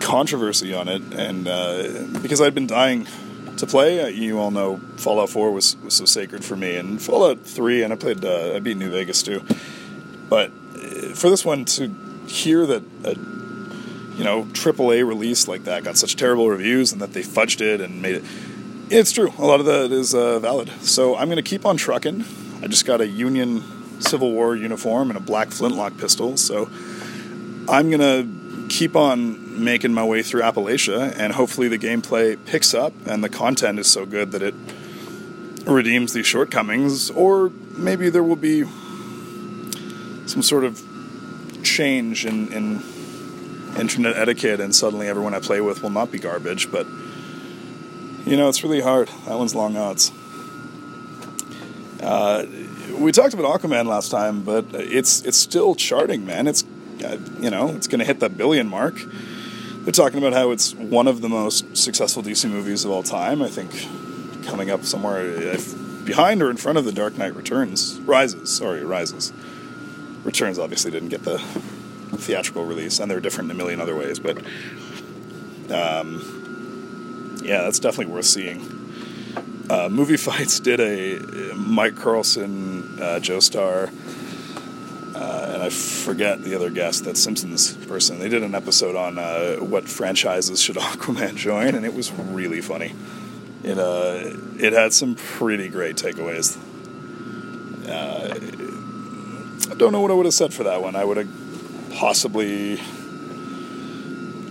controversy 0.00 0.74
on 0.74 0.88
it, 0.88 1.02
and 1.14 1.46
uh, 1.46 2.20
because 2.20 2.40
I'd 2.40 2.54
been 2.54 2.66
dying 2.66 3.06
to 3.56 3.66
play, 3.66 4.00
uh, 4.00 4.06
you 4.06 4.38
all 4.38 4.50
know 4.50 4.78
Fallout 4.96 5.30
4 5.30 5.52
was, 5.52 5.76
was 5.76 5.94
so 5.94 6.04
sacred 6.04 6.44
for 6.44 6.56
me, 6.56 6.76
and 6.76 7.00
Fallout 7.00 7.42
3, 7.42 7.84
and 7.84 7.92
I 7.92 7.96
played, 7.96 8.24
uh, 8.24 8.54
I 8.54 8.60
beat 8.60 8.76
New 8.76 8.90
Vegas 8.90 9.22
too. 9.22 9.44
But 10.28 10.50
uh, 10.50 11.14
for 11.14 11.30
this 11.30 11.44
one, 11.44 11.64
to 11.66 11.88
hear 12.26 12.66
that 12.66 12.82
a 13.04 13.14
you 14.16 14.24
know 14.24 14.44
AAA 14.44 15.06
release 15.06 15.48
like 15.48 15.64
that 15.64 15.84
got 15.84 15.96
such 15.96 16.16
terrible 16.16 16.48
reviews 16.48 16.92
and 16.92 17.00
that 17.02 17.12
they 17.12 17.22
fudged 17.22 17.60
it 17.60 17.80
and 17.80 18.00
made 18.00 18.16
it, 18.16 18.24
it's 18.90 19.12
true. 19.12 19.32
A 19.38 19.44
lot 19.44 19.60
of 19.60 19.66
that 19.66 19.92
is 19.92 20.14
uh, 20.14 20.38
valid. 20.38 20.70
So 20.82 21.16
I'm 21.16 21.28
going 21.28 21.36
to 21.36 21.42
keep 21.42 21.64
on 21.64 21.76
trucking. 21.76 22.24
I 22.64 22.66
just 22.66 22.86
got 22.86 23.02
a 23.02 23.06
Union 23.06 23.62
Civil 24.00 24.32
War 24.32 24.56
uniform 24.56 25.10
and 25.10 25.18
a 25.18 25.20
black 25.20 25.48
flintlock 25.50 25.98
pistol, 25.98 26.38
so 26.38 26.70
I'm 27.68 27.90
to 27.90 28.66
keep 28.70 28.96
on 28.96 29.62
making 29.62 29.92
my 29.92 30.02
way 30.02 30.22
through 30.22 30.40
Appalachia, 30.40 31.14
and 31.14 31.34
hopefully 31.34 31.68
the 31.68 31.78
gameplay 31.78 32.42
picks 32.46 32.72
up 32.72 32.94
and 33.06 33.22
the 33.22 33.28
content 33.28 33.78
is 33.78 33.86
so 33.86 34.06
good 34.06 34.32
that 34.32 34.42
it 34.42 34.54
redeems 35.66 36.14
these 36.14 36.24
shortcomings, 36.26 37.10
or 37.10 37.50
maybe 37.76 38.08
there 38.08 38.22
will 38.22 38.34
be 38.34 38.62
some 40.26 40.42
sort 40.42 40.64
of 40.64 40.82
change 41.62 42.24
in, 42.24 42.50
in 42.50 42.82
internet 43.78 44.16
etiquette, 44.16 44.60
and 44.60 44.74
suddenly 44.74 45.06
everyone 45.06 45.34
I 45.34 45.40
play 45.40 45.60
with 45.60 45.82
will 45.82 45.90
not 45.90 46.10
be 46.10 46.18
garbage. 46.18 46.72
But 46.72 46.86
you 48.24 48.38
know, 48.38 48.48
it's 48.48 48.64
really 48.64 48.80
hard. 48.80 49.08
That 49.26 49.36
one's 49.36 49.54
long 49.54 49.76
odds. 49.76 50.12
Uh, 52.04 52.44
we 52.98 53.12
talked 53.12 53.34
about 53.34 53.60
Aquaman 53.60 53.86
last 53.86 54.10
time, 54.10 54.42
but 54.42 54.66
it's 54.72 55.22
it's 55.22 55.38
still 55.38 55.74
charting, 55.74 56.26
man. 56.26 56.46
It's 56.46 56.62
uh, 57.04 57.18
you 57.40 57.50
know 57.50 57.70
it's 57.70 57.86
going 57.86 58.00
to 58.00 58.04
hit 58.04 58.20
that 58.20 58.36
billion 58.36 58.68
mark. 58.68 58.94
They're 59.84 59.92
talking 59.92 60.18
about 60.18 60.32
how 60.32 60.50
it's 60.50 60.74
one 60.74 61.08
of 61.08 61.20
the 61.20 61.28
most 61.28 61.76
successful 61.76 62.22
DC 62.22 62.48
movies 62.48 62.84
of 62.84 62.90
all 62.90 63.02
time. 63.02 63.42
I 63.42 63.48
think 63.48 63.70
coming 64.44 64.70
up 64.70 64.84
somewhere 64.84 65.52
uh, 65.52 65.60
behind 66.04 66.42
or 66.42 66.50
in 66.50 66.56
front 66.56 66.78
of 66.78 66.84
The 66.84 66.92
Dark 66.92 67.16
Knight 67.16 67.34
Returns, 67.34 67.98
Rises. 68.00 68.54
Sorry, 68.54 68.84
Rises. 68.84 69.32
Returns 70.24 70.58
obviously 70.58 70.90
didn't 70.90 71.08
get 71.08 71.24
the 71.24 71.38
theatrical 71.38 72.64
release, 72.64 73.00
and 73.00 73.10
they're 73.10 73.20
different 73.20 73.50
in 73.50 73.56
a 73.56 73.58
million 73.58 73.80
other 73.80 73.96
ways. 73.96 74.18
But 74.18 74.38
um, 75.70 77.40
yeah, 77.42 77.62
that's 77.62 77.78
definitely 77.78 78.12
worth 78.12 78.26
seeing. 78.26 78.83
Uh, 79.68 79.88
Movie 79.88 80.16
Fights 80.18 80.60
did 80.60 80.80
a 80.80 81.54
Mike 81.54 81.96
Carlson, 81.96 83.00
uh, 83.00 83.20
Joe 83.20 83.40
Starr, 83.40 83.90
uh, 85.14 85.50
and 85.54 85.62
I 85.62 85.70
forget 85.70 86.42
the 86.42 86.54
other 86.54 86.70
guest, 86.70 87.04
that 87.04 87.16
Simpsons 87.16 87.72
person. 87.86 88.18
They 88.18 88.28
did 88.28 88.42
an 88.42 88.54
episode 88.54 88.96
on 88.96 89.18
uh, 89.18 89.56
what 89.56 89.88
franchises 89.88 90.60
should 90.60 90.76
Aquaman 90.90 91.36
join, 91.36 91.74
and 91.74 91.86
it 91.86 91.94
was 91.94 92.12
really 92.12 92.60
funny. 92.60 92.94
It 93.62 93.78
uh, 93.78 94.36
it 94.58 94.72
had 94.72 94.92
some 94.92 95.14
pretty 95.14 95.68
great 95.68 95.96
takeaways. 95.96 96.58
Uh, 97.88 98.34
I 99.70 99.74
don't 99.76 99.92
know 99.92 100.00
what 100.00 100.10
I 100.10 100.14
would 100.14 100.26
have 100.26 100.34
said 100.34 100.52
for 100.52 100.64
that 100.64 100.82
one. 100.82 100.96
I 100.96 101.04
would 101.04 101.16
have 101.16 101.90
possibly. 101.94 102.78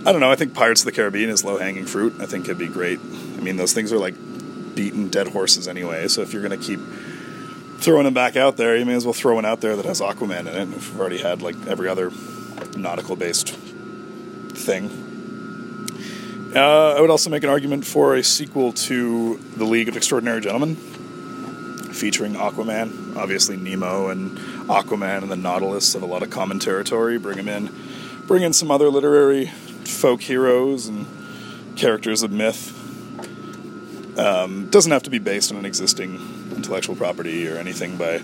I 0.06 0.12
don't 0.12 0.20
know. 0.20 0.30
I 0.30 0.36
think 0.36 0.54
Pirates 0.54 0.82
of 0.82 0.86
the 0.86 0.92
Caribbean 0.92 1.30
is 1.30 1.44
low 1.44 1.58
hanging 1.58 1.86
fruit. 1.86 2.14
I 2.20 2.26
think 2.26 2.44
it'd 2.44 2.58
be 2.58 2.68
great. 2.68 2.98
I 2.98 3.40
mean, 3.40 3.56
those 3.56 3.72
things 3.72 3.92
are 3.92 3.98
like 3.98 4.14
beaten 4.74 5.08
dead 5.08 5.28
horses 5.28 5.68
anyway. 5.68 6.08
So 6.08 6.22
if 6.22 6.32
you're 6.32 6.46
going 6.46 6.58
to 6.58 6.64
keep 6.64 6.80
throwing 7.78 8.04
them 8.04 8.14
back 8.14 8.36
out 8.36 8.56
there, 8.56 8.76
you 8.76 8.84
may 8.84 8.94
as 8.94 9.04
well 9.04 9.14
throw 9.14 9.34
one 9.34 9.44
out 9.44 9.60
there 9.60 9.76
that 9.76 9.84
has 9.84 10.00
Aquaman 10.00 10.40
in 10.40 10.48
it. 10.48 10.76
If 10.76 10.92
We've 10.92 11.00
already 11.00 11.18
had 11.18 11.42
like 11.42 11.56
every 11.66 11.88
other 11.88 12.10
nautical 12.76 13.16
based 13.16 13.50
thing. 13.50 14.90
Uh, 16.54 16.94
I 16.96 17.00
would 17.00 17.10
also 17.10 17.30
make 17.30 17.42
an 17.42 17.50
argument 17.50 17.84
for 17.84 18.14
a 18.14 18.22
sequel 18.22 18.72
to 18.72 19.38
The 19.56 19.64
League 19.64 19.88
of 19.88 19.96
Extraordinary 19.96 20.40
Gentlemen, 20.40 20.76
featuring 20.76 22.34
Aquaman. 22.34 23.16
Obviously, 23.16 23.56
Nemo 23.56 24.08
and 24.08 24.38
Aquaman 24.68 25.22
and 25.22 25.30
the 25.30 25.36
Nautilus 25.36 25.94
have 25.94 26.02
a 26.02 26.06
lot 26.06 26.22
of 26.22 26.30
common 26.30 26.60
territory. 26.60 27.18
Bring 27.18 27.38
them 27.38 27.48
in, 27.48 27.74
bring 28.26 28.44
in 28.44 28.52
some 28.52 28.70
other 28.70 28.88
literary 28.88 29.46
folk 29.46 30.22
heroes 30.22 30.86
and 30.86 31.06
characters 31.76 32.22
of 32.22 32.30
myth. 32.30 32.83
Um, 34.16 34.68
doesn't 34.70 34.92
have 34.92 35.02
to 35.04 35.10
be 35.10 35.18
based 35.18 35.50
on 35.50 35.58
an 35.58 35.64
existing 35.64 36.20
intellectual 36.54 36.94
property 36.94 37.48
or 37.48 37.56
anything 37.56 37.96
by 37.96 38.22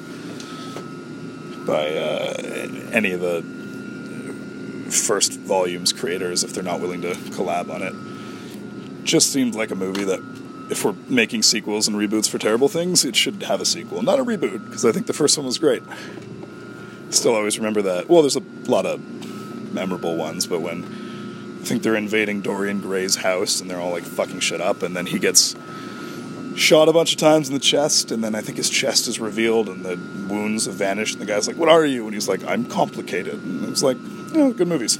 by 1.66 1.88
uh, 1.96 2.34
any 2.92 3.12
of 3.12 3.20
the 3.20 3.42
first 4.90 5.32
volumes 5.32 5.92
creators 5.92 6.42
if 6.44 6.52
they're 6.52 6.62
not 6.64 6.80
willing 6.80 7.02
to 7.02 7.12
collab 7.32 7.70
on 7.70 7.82
it. 7.82 9.04
Just 9.04 9.32
seems 9.32 9.56
like 9.56 9.70
a 9.70 9.74
movie 9.74 10.04
that 10.04 10.20
if 10.70 10.84
we're 10.84 10.94
making 11.08 11.42
sequels 11.42 11.88
and 11.88 11.96
reboots 11.96 12.28
for 12.28 12.38
terrible 12.38 12.68
things, 12.68 13.04
it 13.04 13.16
should 13.16 13.42
have 13.42 13.60
a 13.60 13.64
sequel, 13.64 14.02
not 14.02 14.20
a 14.20 14.24
reboot, 14.24 14.64
because 14.64 14.84
I 14.84 14.92
think 14.92 15.06
the 15.06 15.12
first 15.12 15.36
one 15.36 15.46
was 15.46 15.58
great. 15.58 15.82
Still 17.10 17.34
always 17.34 17.58
remember 17.58 17.82
that. 17.82 18.08
Well, 18.08 18.22
there's 18.22 18.36
a 18.36 18.44
lot 18.66 18.86
of 18.86 19.00
memorable 19.72 20.16
ones, 20.16 20.46
but 20.46 20.60
when 20.60 20.84
I 20.84 21.64
think 21.64 21.82
they're 21.82 21.96
invading 21.96 22.42
Dorian 22.42 22.80
Gray's 22.80 23.16
house 23.16 23.60
and 23.60 23.68
they're 23.68 23.80
all 23.80 23.90
like 23.90 24.04
fucking 24.04 24.40
shit 24.40 24.60
up, 24.60 24.82
and 24.82 24.96
then 24.96 25.06
he 25.06 25.18
gets 25.18 25.56
shot 26.60 26.88
a 26.88 26.92
bunch 26.92 27.12
of 27.12 27.18
times 27.18 27.48
in 27.48 27.54
the 27.54 27.60
chest, 27.60 28.12
and 28.12 28.22
then 28.22 28.34
I 28.34 28.42
think 28.42 28.58
his 28.58 28.68
chest 28.68 29.08
is 29.08 29.18
revealed 29.18 29.68
and 29.68 29.84
the 29.84 29.96
wounds 30.28 30.66
have 30.66 30.74
vanished, 30.74 31.14
and 31.14 31.22
the 31.22 31.26
guy's 31.26 31.48
like, 31.48 31.56
What 31.56 31.68
are 31.68 31.84
you? 31.84 32.04
And 32.04 32.14
he's 32.14 32.28
like, 32.28 32.44
I'm 32.44 32.66
complicated. 32.66 33.34
And 33.34 33.64
it 33.64 33.70
was 33.70 33.82
like, 33.82 33.96
you 33.96 34.38
know, 34.38 34.52
good 34.52 34.68
movies. 34.68 34.98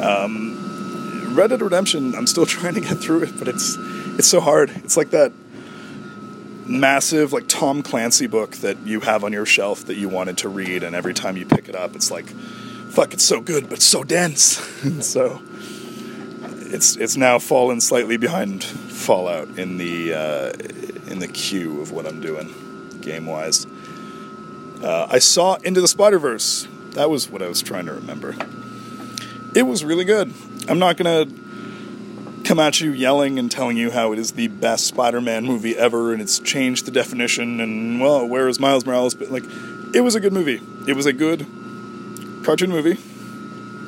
Um, 0.00 1.34
Red 1.34 1.50
Dead 1.50 1.60
Redemption, 1.60 2.14
I'm 2.14 2.26
still 2.26 2.46
trying 2.56 2.74
to 2.74 2.80
get 2.80 2.98
through 2.98 3.24
it, 3.24 3.38
but 3.38 3.48
it's 3.48 3.76
it's 4.18 4.28
so 4.28 4.40
hard. 4.40 4.70
It's 4.70 4.96
like 4.96 5.10
that 5.10 5.32
massive 6.66 7.32
like 7.32 7.46
Tom 7.46 7.82
Clancy 7.82 8.26
book 8.26 8.52
that 8.56 8.78
you 8.86 9.00
have 9.00 9.24
on 9.24 9.32
your 9.32 9.44
shelf 9.44 9.84
that 9.86 9.96
you 9.96 10.08
wanted 10.08 10.38
to 10.38 10.48
read, 10.48 10.82
and 10.82 10.96
every 10.96 11.14
time 11.14 11.36
you 11.36 11.44
pick 11.44 11.68
it 11.68 11.74
up, 11.74 11.94
it's 11.94 12.10
like, 12.10 12.28
fuck, 12.90 13.12
it's 13.12 13.24
so 13.24 13.40
good, 13.40 13.68
but 13.68 13.82
so 13.82 14.02
dense. 14.02 14.42
so 15.06 15.42
it's 16.74 16.96
it's 16.96 17.16
now 17.16 17.38
fallen 17.38 17.80
slightly 17.80 18.16
behind 18.16 18.64
Fallout 18.64 19.58
in 19.58 19.78
the 19.78 20.12
uh, 20.12 20.52
in 21.10 21.20
the 21.20 21.28
queue 21.28 21.80
of 21.80 21.92
what 21.92 22.04
I'm 22.04 22.20
doing 22.20 22.52
game 23.00 23.26
wise. 23.26 23.66
Uh, 24.82 25.06
I 25.08 25.20
saw 25.20 25.54
Into 25.56 25.80
the 25.80 25.88
Spider 25.88 26.18
Verse. 26.18 26.66
That 26.90 27.10
was 27.10 27.30
what 27.30 27.42
I 27.42 27.48
was 27.48 27.62
trying 27.62 27.86
to 27.86 27.92
remember. 27.92 28.34
It 29.54 29.62
was 29.62 29.84
really 29.84 30.04
good. 30.04 30.34
I'm 30.68 30.80
not 30.80 30.96
gonna 30.96 31.26
come 32.44 32.58
at 32.58 32.80
you 32.80 32.90
yelling 32.90 33.38
and 33.38 33.50
telling 33.50 33.76
you 33.76 33.92
how 33.92 34.12
it 34.12 34.18
is 34.18 34.32
the 34.32 34.48
best 34.48 34.86
Spider-Man 34.86 35.46
movie 35.46 35.76
ever 35.76 36.12
and 36.12 36.20
it's 36.20 36.38
changed 36.40 36.86
the 36.86 36.90
definition 36.90 37.60
and 37.60 38.00
well, 38.00 38.26
where 38.26 38.48
is 38.48 38.58
Miles 38.60 38.84
Morales? 38.84 39.14
But 39.14 39.30
like, 39.30 39.44
it 39.94 40.00
was 40.00 40.14
a 40.14 40.20
good 40.20 40.32
movie. 40.32 40.60
It 40.86 40.94
was 40.94 41.06
a 41.06 41.12
good 41.12 41.46
cartoon 42.44 42.70
movie. 42.70 42.98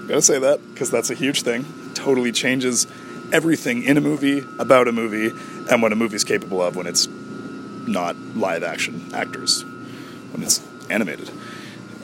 Gotta 0.06 0.22
say 0.22 0.38
that 0.38 0.60
because 0.72 0.90
that's 0.90 1.10
a 1.10 1.14
huge 1.14 1.42
thing. 1.42 1.66
Totally 1.96 2.30
changes 2.30 2.86
everything 3.32 3.82
in 3.82 3.96
a 3.96 4.00
movie 4.02 4.44
about 4.58 4.86
a 4.86 4.92
movie 4.92 5.34
and 5.70 5.80
what 5.80 5.92
a 5.92 5.96
movie's 5.96 6.24
capable 6.24 6.60
of 6.60 6.76
when 6.76 6.86
it's 6.86 7.08
not 7.86 8.16
live 8.36 8.62
action 8.62 9.10
actors, 9.14 9.62
when 10.32 10.42
it's 10.42 10.60
animated. 10.90 11.30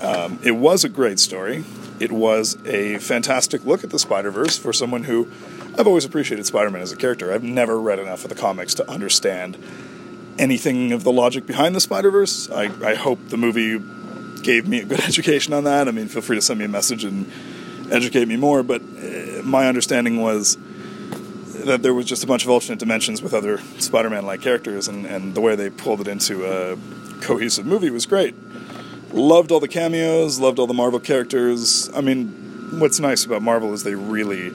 Um, 0.01 0.39
it 0.43 0.53
was 0.53 0.83
a 0.83 0.89
great 0.89 1.21
story. 1.21 1.65
It 2.01 2.11
was 2.11 2.57
a 2.65 2.97
fantastic 2.99 3.67
look 3.67 3.85
at 3.85 3.91
the 3.91 3.99
Spider 3.99 4.31
Verse 4.31 4.57
for 4.57 4.73
someone 4.73 5.05
who 5.05 5.31
I've 5.79 5.87
always 5.87 6.07
appreciated 6.07 6.47
Spider 6.47 6.71
Man 6.71 6.81
as 6.81 6.91
a 6.91 6.97
character. 6.97 7.33
I've 7.33 7.45
never 7.45 7.79
read 7.79 7.99
enough 7.99 8.25
of 8.25 8.31
the 8.31 8.35
comics 8.35 8.73
to 8.75 8.91
understand 8.91 9.57
anything 10.39 10.93
of 10.93 11.05
the 11.05 11.13
logic 11.13 11.47
behind 11.47 11.75
the 11.75 11.81
Spider 11.81 12.11
Verse. 12.11 12.51
I, 12.51 12.65
I 12.83 12.95
hope 12.95 13.29
the 13.29 13.37
movie 13.37 13.79
gave 14.43 14.67
me 14.67 14.81
a 14.81 14.85
good 14.87 15.01
education 15.05 15.53
on 15.53 15.65
that. 15.65 15.87
I 15.87 15.91
mean, 15.91 16.09
feel 16.09 16.23
free 16.23 16.37
to 16.37 16.43
send 16.43 16.59
me 16.59 16.65
a 16.65 16.69
message 16.69 17.05
and 17.05 17.31
educate 17.93 18.27
me 18.27 18.37
more, 18.37 18.63
but 18.63 18.81
uh, 18.81 19.22
my 19.43 19.69
understanding 19.69 20.21
was 20.21 20.57
that 21.65 21.83
there 21.83 21.95
was 21.95 22.07
just 22.07 22.25
a 22.25 22.27
bunch 22.27 22.45
of 22.45 22.51
alternate 22.51 22.79
dimensions 22.79 23.23
with 23.23 23.35
other 23.35 23.59
Spider-Man 23.79 24.27
like 24.27 24.43
characters, 24.43 24.89
and, 24.89 25.07
and 25.07 25.35
the 25.35 25.41
way 25.41 25.55
they 25.55 25.71
pulled 25.71 26.01
it 26.01 26.09
into 26.09 26.45
a 26.45 26.77
cohesive 27.21 27.67
movie 27.67 27.91
was 27.91 28.07
great. 28.07 28.35
Loved 29.13 29.53
all 29.53 29.61
the 29.61 29.69
cameos, 29.69 30.41
loved 30.41 30.59
all 30.59 30.67
the 30.67 30.75
Marvel 30.75 30.99
characters. 30.99 31.91
I 31.95 32.01
mean, 32.01 32.29
what's 32.79 32.99
nice 32.99 33.25
about 33.25 33.43
Marvel 33.43 33.73
is 33.73 33.85
they 33.85 33.95
really 33.95 34.53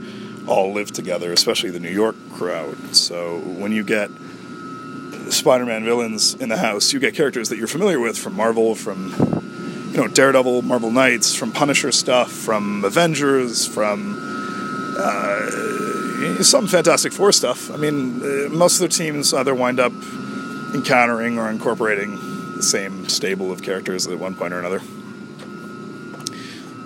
all 0.47 0.73
live 0.73 0.91
together, 0.91 1.31
especially 1.31 1.69
the 1.69 1.79
New 1.79 1.91
York 1.91 2.15
crowd. 2.33 2.95
So 2.95 3.39
when 3.39 3.71
you 3.71 3.83
get 3.83 4.09
Spider-Man 5.29 5.83
villains 5.83 6.33
in 6.35 6.49
the 6.49 6.57
house, 6.57 6.93
you 6.93 6.99
get 6.99 7.13
characters 7.13 7.49
that 7.49 7.57
you're 7.57 7.67
familiar 7.67 7.99
with 7.99 8.17
from 8.17 8.35
Marvel, 8.35 8.75
from 8.75 9.13
you 9.91 9.97
know 9.97 10.07
Daredevil, 10.07 10.63
Marvel 10.63 10.91
Knights, 10.91 11.35
from 11.35 11.51
Punisher 11.51 11.91
stuff, 11.91 12.31
from 12.31 12.83
Avengers, 12.83 13.67
from 13.67 14.26
uh, 14.97 16.43
some 16.43 16.67
Fantastic 16.67 17.13
Four 17.13 17.31
stuff. 17.31 17.71
I 17.71 17.77
mean, 17.77 18.21
uh, 18.21 18.49
most 18.49 18.75
of 18.75 18.79
their 18.79 18.89
teams 18.89 19.33
either 19.33 19.53
wind 19.53 19.79
up 19.79 19.93
encountering 20.73 21.37
or 21.37 21.49
incorporating 21.49 22.15
the 22.55 22.63
same 22.63 23.07
stable 23.07 23.51
of 23.51 23.61
characters 23.61 24.07
at 24.07 24.17
one 24.17 24.35
point 24.35 24.53
or 24.53 24.59
another. 24.59 24.81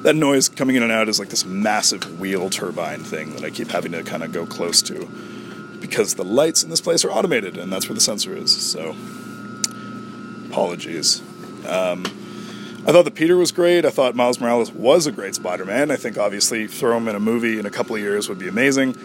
That 0.04 0.16
noise 0.16 0.50
coming 0.50 0.76
in 0.76 0.84
and 0.84 0.92
out 0.92 1.10
is 1.10 1.20
like 1.20 1.30
this 1.30 1.46
massive 1.46 2.20
wheel 2.20 2.50
turbine 2.50 3.04
thing 3.04 3.36
that 3.36 3.44
I 3.44 3.50
keep 3.52 3.70
having 3.70 3.92
to 3.92 4.04
kind 4.04 4.24
of 4.24 4.32
go 4.32 4.46
close 4.46 4.82
to 4.84 5.08
because 5.80 6.16
the 6.16 6.24
lights 6.24 6.64
in 6.64 6.70
this 6.70 6.82
place 6.82 7.06
are 7.06 7.12
automated 7.12 7.58
and 7.58 7.72
that's 7.72 7.88
where 7.88 7.96
the 7.96 8.02
sensor 8.02 8.36
is. 8.36 8.56
So, 8.56 8.96
apologies. 10.50 11.22
Um, 11.68 12.06
I 12.86 12.92
thought 12.92 13.06
that 13.06 13.16
Peter 13.16 13.38
was 13.38 13.52
great. 13.52 13.86
I 13.86 13.92
thought 13.92 14.16
Miles 14.16 14.40
Morales 14.40 14.72
was 14.72 15.06
a 15.06 15.12
great 15.12 15.36
Spider 15.36 15.66
Man. 15.66 15.92
I 15.92 15.98
think 15.98 16.18
obviously 16.18 16.68
throw 16.68 16.98
him 16.98 17.08
in 17.08 17.16
a 17.16 17.20
movie 17.20 17.60
in 17.60 17.66
a 17.66 17.70
couple 17.70 17.96
of 17.96 18.02
years 18.02 18.28
would 18.28 18.40
be 18.40 18.48
amazing. 18.48 18.98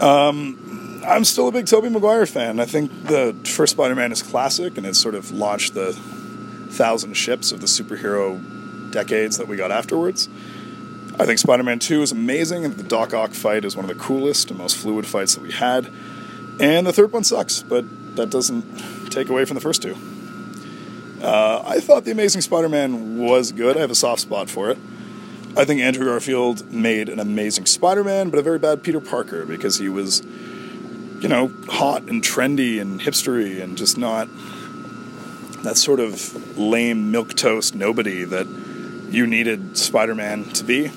Um, 0.00 1.02
I'm 1.06 1.24
still 1.24 1.46
a 1.46 1.52
big 1.52 1.66
Tobey 1.66 1.88
Maguire 1.88 2.26
fan. 2.26 2.58
I 2.58 2.64
think 2.64 2.90
the 3.06 3.34
first 3.44 3.72
Spider-Man 3.72 4.10
is 4.10 4.22
classic, 4.22 4.76
and 4.76 4.84
it 4.84 4.96
sort 4.96 5.14
of 5.14 5.30
launched 5.30 5.74
the 5.74 5.92
thousand 5.92 7.14
ships 7.14 7.52
of 7.52 7.60
the 7.60 7.66
superhero 7.66 8.90
decades 8.90 9.38
that 9.38 9.46
we 9.46 9.56
got 9.56 9.70
afterwards. 9.70 10.28
I 11.18 11.24
think 11.24 11.38
Spider-Man 11.38 11.78
2 11.78 12.02
is 12.02 12.12
amazing, 12.12 12.64
and 12.64 12.76
the 12.76 12.82
Doc 12.82 13.14
Ock 13.14 13.30
fight 13.30 13.64
is 13.64 13.76
one 13.76 13.84
of 13.84 13.88
the 13.88 14.02
coolest 14.02 14.50
and 14.50 14.58
most 14.58 14.76
fluid 14.76 15.06
fights 15.06 15.34
that 15.34 15.42
we 15.42 15.52
had. 15.52 15.88
And 16.58 16.86
the 16.86 16.92
third 16.92 17.12
one 17.12 17.22
sucks, 17.22 17.62
but 17.62 18.16
that 18.16 18.30
doesn't 18.30 19.10
take 19.10 19.28
away 19.28 19.44
from 19.44 19.54
the 19.54 19.60
first 19.60 19.82
two. 19.82 19.96
Uh, 21.20 21.62
I 21.66 21.80
thought 21.80 22.04
The 22.04 22.10
Amazing 22.10 22.42
Spider-Man 22.42 23.18
was 23.18 23.52
good. 23.52 23.76
I 23.76 23.80
have 23.80 23.90
a 23.90 23.94
soft 23.96 24.20
spot 24.20 24.50
for 24.50 24.70
it. 24.70 24.78
I 25.56 25.64
think 25.64 25.80
Andrew 25.80 26.04
Garfield 26.04 26.70
made 26.70 27.08
an 27.08 27.18
amazing 27.18 27.66
Spider-Man, 27.66 28.28
but 28.28 28.38
a 28.38 28.42
very 28.42 28.58
bad 28.58 28.82
Peter 28.82 29.00
Parker 29.00 29.46
because 29.46 29.78
he 29.78 29.88
was 29.88 30.22
you 31.20 31.28
know, 31.28 31.50
hot 31.68 32.02
and 32.02 32.22
trendy 32.22 32.80
and 32.80 33.00
hipstery 33.00 33.62
and 33.62 33.76
just 33.76 33.96
not 33.96 34.28
that 35.62 35.76
sort 35.76 35.98
of 35.98 36.58
lame 36.58 37.10
milk 37.10 37.34
toast 37.34 37.74
nobody 37.74 38.24
that 38.24 38.46
you 39.10 39.26
needed 39.26 39.76
Spider-Man 39.76 40.44
to 40.50 40.64
be. 40.64 40.90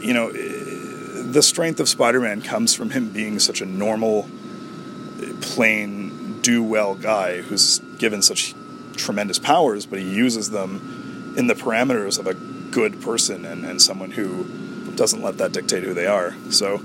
You 0.00 0.14
know, 0.14 0.32
the 0.32 1.42
strength 1.42 1.80
of 1.80 1.88
Spider-Man 1.88 2.42
comes 2.42 2.74
from 2.74 2.90
him 2.90 3.10
being 3.10 3.38
such 3.38 3.60
a 3.60 3.66
normal, 3.66 4.28
plain, 5.40 6.40
do 6.40 6.62
well 6.62 6.94
guy 6.94 7.42
who's 7.42 7.80
given 7.98 8.22
such 8.22 8.54
tremendous 8.96 9.38
powers, 9.38 9.86
but 9.86 9.98
he 9.98 10.10
uses 10.10 10.50
them 10.50 11.34
in 11.36 11.46
the 11.46 11.54
parameters 11.54 12.18
of 12.18 12.26
a 12.26 12.34
good 12.34 13.00
person 13.00 13.44
and, 13.44 13.64
and 13.64 13.80
someone 13.80 14.10
who 14.12 14.44
doesn't 14.94 15.22
let 15.22 15.38
that 15.38 15.52
dictate 15.52 15.84
who 15.84 15.94
they 15.94 16.06
are. 16.06 16.34
So 16.50 16.78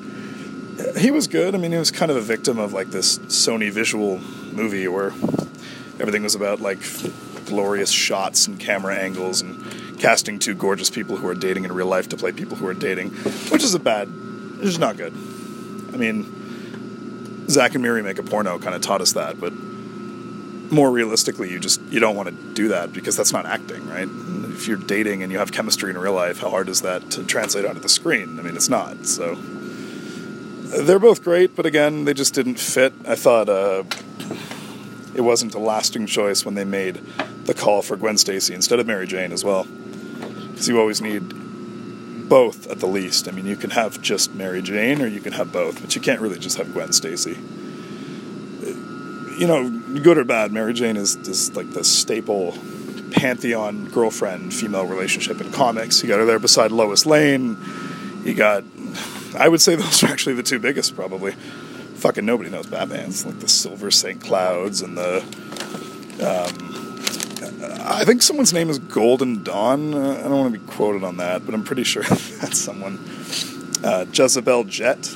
he 0.97 1.11
was 1.11 1.27
good. 1.27 1.55
I 1.55 1.57
mean, 1.57 1.71
he 1.71 1.77
was 1.77 1.91
kind 1.91 2.11
of 2.11 2.17
a 2.17 2.21
victim 2.21 2.59
of 2.59 2.73
like 2.73 2.87
this 2.87 3.19
Sony 3.19 3.71
visual 3.71 4.19
movie 4.51 4.87
where 4.87 5.11
everything 5.99 6.23
was 6.23 6.35
about 6.35 6.59
like 6.59 6.79
glorious 7.45 7.91
shots 7.91 8.47
and 8.47 8.59
camera 8.59 8.95
angles 8.95 9.41
and 9.41 9.99
casting 9.99 10.39
two 10.39 10.55
gorgeous 10.55 10.89
people 10.89 11.17
who 11.17 11.27
are 11.27 11.35
dating 11.35 11.63
in 11.65 11.71
real 11.71 11.87
life 11.87 12.09
to 12.09 12.17
play 12.17 12.31
people 12.31 12.57
who 12.57 12.67
are 12.67 12.73
dating, 12.73 13.09
which 13.49 13.63
is 13.63 13.73
a 13.73 13.79
bad, 13.79 14.07
which 14.57 14.67
is 14.67 14.79
not 14.79 14.97
good. 14.97 15.13
I 15.93 15.97
mean, 15.97 17.47
Zack 17.49 17.75
and 17.75 17.83
Miri 17.83 18.01
make 18.01 18.17
a 18.17 18.23
porno 18.23 18.57
kind 18.59 18.75
of 18.75 18.81
taught 18.81 19.01
us 19.01 19.13
that, 19.13 19.39
but 19.39 19.53
more 20.71 20.89
realistically, 20.89 21.51
you 21.51 21.59
just 21.59 21.81
you 21.83 21.99
don't 21.99 22.15
want 22.15 22.29
to 22.29 22.53
do 22.53 22.69
that 22.69 22.93
because 22.93 23.17
that's 23.17 23.33
not 23.33 23.45
acting, 23.45 23.87
right? 23.87 24.07
If 24.53 24.67
you're 24.67 24.77
dating 24.77 25.23
and 25.23 25.31
you 25.31 25.37
have 25.39 25.51
chemistry 25.51 25.89
in 25.89 25.97
real 25.97 26.13
life, 26.13 26.39
how 26.39 26.49
hard 26.49 26.69
is 26.69 26.81
that 26.81 27.11
to 27.11 27.23
translate 27.23 27.65
onto 27.65 27.81
the 27.81 27.89
screen? 27.89 28.39
I 28.39 28.41
mean, 28.41 28.55
it's 28.55 28.69
not. 28.69 29.05
So 29.05 29.35
they're 29.35 30.99
both 30.99 31.23
great, 31.23 31.55
but 31.55 31.65
again, 31.65 32.05
they 32.05 32.13
just 32.13 32.33
didn't 32.33 32.55
fit. 32.55 32.93
I 33.05 33.15
thought 33.15 33.49
uh, 33.49 33.83
it 35.13 35.21
wasn't 35.21 35.53
a 35.53 35.59
lasting 35.59 36.05
choice 36.05 36.45
when 36.45 36.55
they 36.55 36.63
made 36.63 36.95
the 37.45 37.53
call 37.53 37.81
for 37.81 37.97
Gwen 37.97 38.17
Stacy 38.17 38.53
instead 38.53 38.79
of 38.79 38.87
Mary 38.87 39.07
Jane 39.07 39.31
as 39.31 39.43
well. 39.43 39.65
Because 39.65 40.67
you 40.67 40.79
always 40.79 41.01
need 41.01 41.21
both 42.29 42.67
at 42.67 42.79
the 42.79 42.87
least. 42.87 43.27
I 43.27 43.31
mean, 43.31 43.45
you 43.45 43.57
can 43.57 43.71
have 43.71 44.01
just 44.01 44.33
Mary 44.33 44.61
Jane 44.61 45.01
or 45.01 45.07
you 45.07 45.19
can 45.19 45.33
have 45.33 45.51
both, 45.51 45.81
but 45.81 45.95
you 45.95 46.01
can't 46.01 46.21
really 46.21 46.39
just 46.39 46.57
have 46.57 46.71
Gwen 46.71 46.93
Stacy. 46.93 47.37
You 49.37 49.47
know, 49.47 49.80
good 49.99 50.17
or 50.17 50.23
bad, 50.23 50.51
Mary 50.51 50.73
Jane 50.73 50.97
is, 50.97 51.15
is 51.15 51.55
like 51.55 51.71
the 51.71 51.83
staple 51.83 52.57
pantheon 53.11 53.89
girlfriend 53.89 54.53
female 54.53 54.85
relationship 54.85 55.41
in 55.41 55.51
comics. 55.51 56.01
You 56.01 56.09
got 56.09 56.19
her 56.19 56.25
there 56.25 56.39
beside 56.39 56.71
Lois 56.71 57.05
Lane. 57.05 57.57
You 58.23 58.33
got 58.33 58.63
I 59.35 59.47
would 59.47 59.61
say 59.61 59.75
those 59.77 60.03
are 60.03 60.07
actually 60.07 60.35
the 60.35 60.43
two 60.43 60.59
biggest, 60.59 60.95
probably. 60.95 61.33
Fucking 61.95 62.25
nobody 62.25 62.49
knows 62.49 62.67
Batman's 62.67 63.25
like 63.25 63.39
the 63.39 63.47
Silver 63.47 63.91
St. 63.91 64.21
Clouds 64.21 64.81
and 64.81 64.97
the. 64.97 65.19
Um, 66.21 66.67
I 67.83 68.03
think 68.05 68.21
someone's 68.21 68.53
name 68.53 68.69
is 68.69 68.79
Golden 68.79 69.43
Dawn. 69.43 69.93
Uh, 69.93 70.19
I 70.19 70.23
don't 70.23 70.39
want 70.39 70.53
to 70.53 70.59
be 70.59 70.65
quoted 70.67 71.03
on 71.03 71.17
that, 71.17 71.45
but 71.45 71.53
I'm 71.53 71.63
pretty 71.63 71.83
sure 71.83 72.03
that's 72.03 72.59
someone. 72.59 72.99
Uh, 73.83 74.05
Jezebel 74.13 74.65
Jet, 74.65 75.15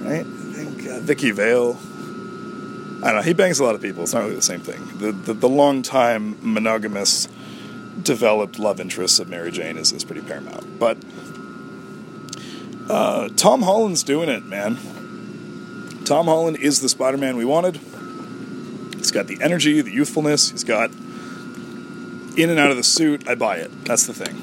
right? 0.00 0.24
I 0.24 0.52
think 0.52 0.86
uh, 0.86 1.00
Vicki 1.00 1.32
Vale. 1.32 1.76
I 3.02 3.08
don't 3.10 3.16
know. 3.16 3.22
He 3.22 3.34
bangs 3.34 3.60
a 3.60 3.64
lot 3.64 3.74
of 3.74 3.82
people. 3.82 4.02
It's 4.02 4.14
not 4.14 4.22
really 4.22 4.36
the 4.36 4.42
same 4.42 4.60
thing. 4.60 4.86
The 4.98 5.12
the, 5.12 5.34
the 5.34 5.48
long 5.48 5.82
time 5.82 6.36
monogamous, 6.40 7.28
developed 8.02 8.58
love 8.58 8.80
interests 8.80 9.18
of 9.18 9.28
Mary 9.28 9.50
Jane 9.50 9.76
is, 9.76 9.92
is 9.92 10.04
pretty 10.04 10.22
paramount. 10.22 10.78
But 10.78 10.98
uh, 12.88 13.28
Tom 13.36 13.62
Holland's 13.62 14.02
doing 14.02 14.28
it, 14.28 14.44
man. 14.46 14.78
Tom 16.04 16.26
Holland 16.26 16.56
is 16.58 16.80
the 16.80 16.88
Spider 16.88 17.18
Man 17.18 17.36
we 17.36 17.44
wanted. 17.44 17.80
He's 18.96 19.10
got 19.10 19.26
the 19.26 19.38
energy, 19.40 19.80
the 19.80 19.90
youthfulness. 19.90 20.50
He's 20.50 20.64
got 20.64 20.90
in 22.36 22.50
and 22.50 22.58
out 22.58 22.70
of 22.70 22.76
the 22.76 22.82
suit. 22.84 23.28
I 23.28 23.34
buy 23.34 23.56
it. 23.56 23.84
That's 23.84 24.06
the 24.06 24.14
thing. 24.14 24.42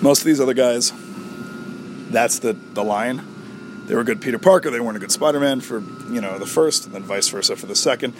Most 0.00 0.20
of 0.20 0.24
these 0.26 0.40
other 0.40 0.54
guys, 0.54 0.92
that's 2.10 2.38
the, 2.38 2.52
the 2.74 2.84
line. 2.84 3.22
They 3.88 3.94
were 3.94 4.02
a 4.02 4.04
good 4.04 4.20
Peter 4.20 4.38
Parker. 4.38 4.70
They 4.70 4.80
weren't 4.80 4.96
a 4.96 5.00
good 5.00 5.10
Spider 5.10 5.40
Man 5.40 5.60
for 5.60 5.80
you 6.10 6.20
know 6.20 6.38
the 6.38 6.46
first, 6.46 6.86
and 6.86 6.94
then 6.94 7.02
vice 7.02 7.28
versa 7.28 7.56
for 7.56 7.66
the 7.66 7.74
second. 7.74 8.14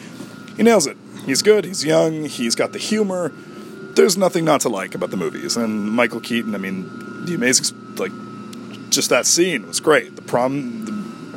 He 0.56 0.62
nails 0.64 0.86
it. 0.86 0.96
He's 1.24 1.42
good. 1.42 1.64
He's 1.64 1.84
young. 1.84 2.24
He's 2.24 2.54
got 2.56 2.72
the 2.72 2.78
humor 2.78 3.32
there's 3.98 4.16
nothing 4.16 4.44
not 4.44 4.60
to 4.60 4.68
like 4.68 4.94
about 4.94 5.10
the 5.10 5.16
movies. 5.16 5.56
And 5.56 5.90
Michael 5.90 6.20
Keaton, 6.20 6.54
I 6.54 6.58
mean, 6.58 7.24
the 7.24 7.34
amazing, 7.34 7.76
like, 7.96 8.12
just 8.90 9.10
that 9.10 9.26
scene 9.26 9.66
was 9.66 9.80
great. 9.80 10.14
The 10.14 10.22
prom, 10.22 10.84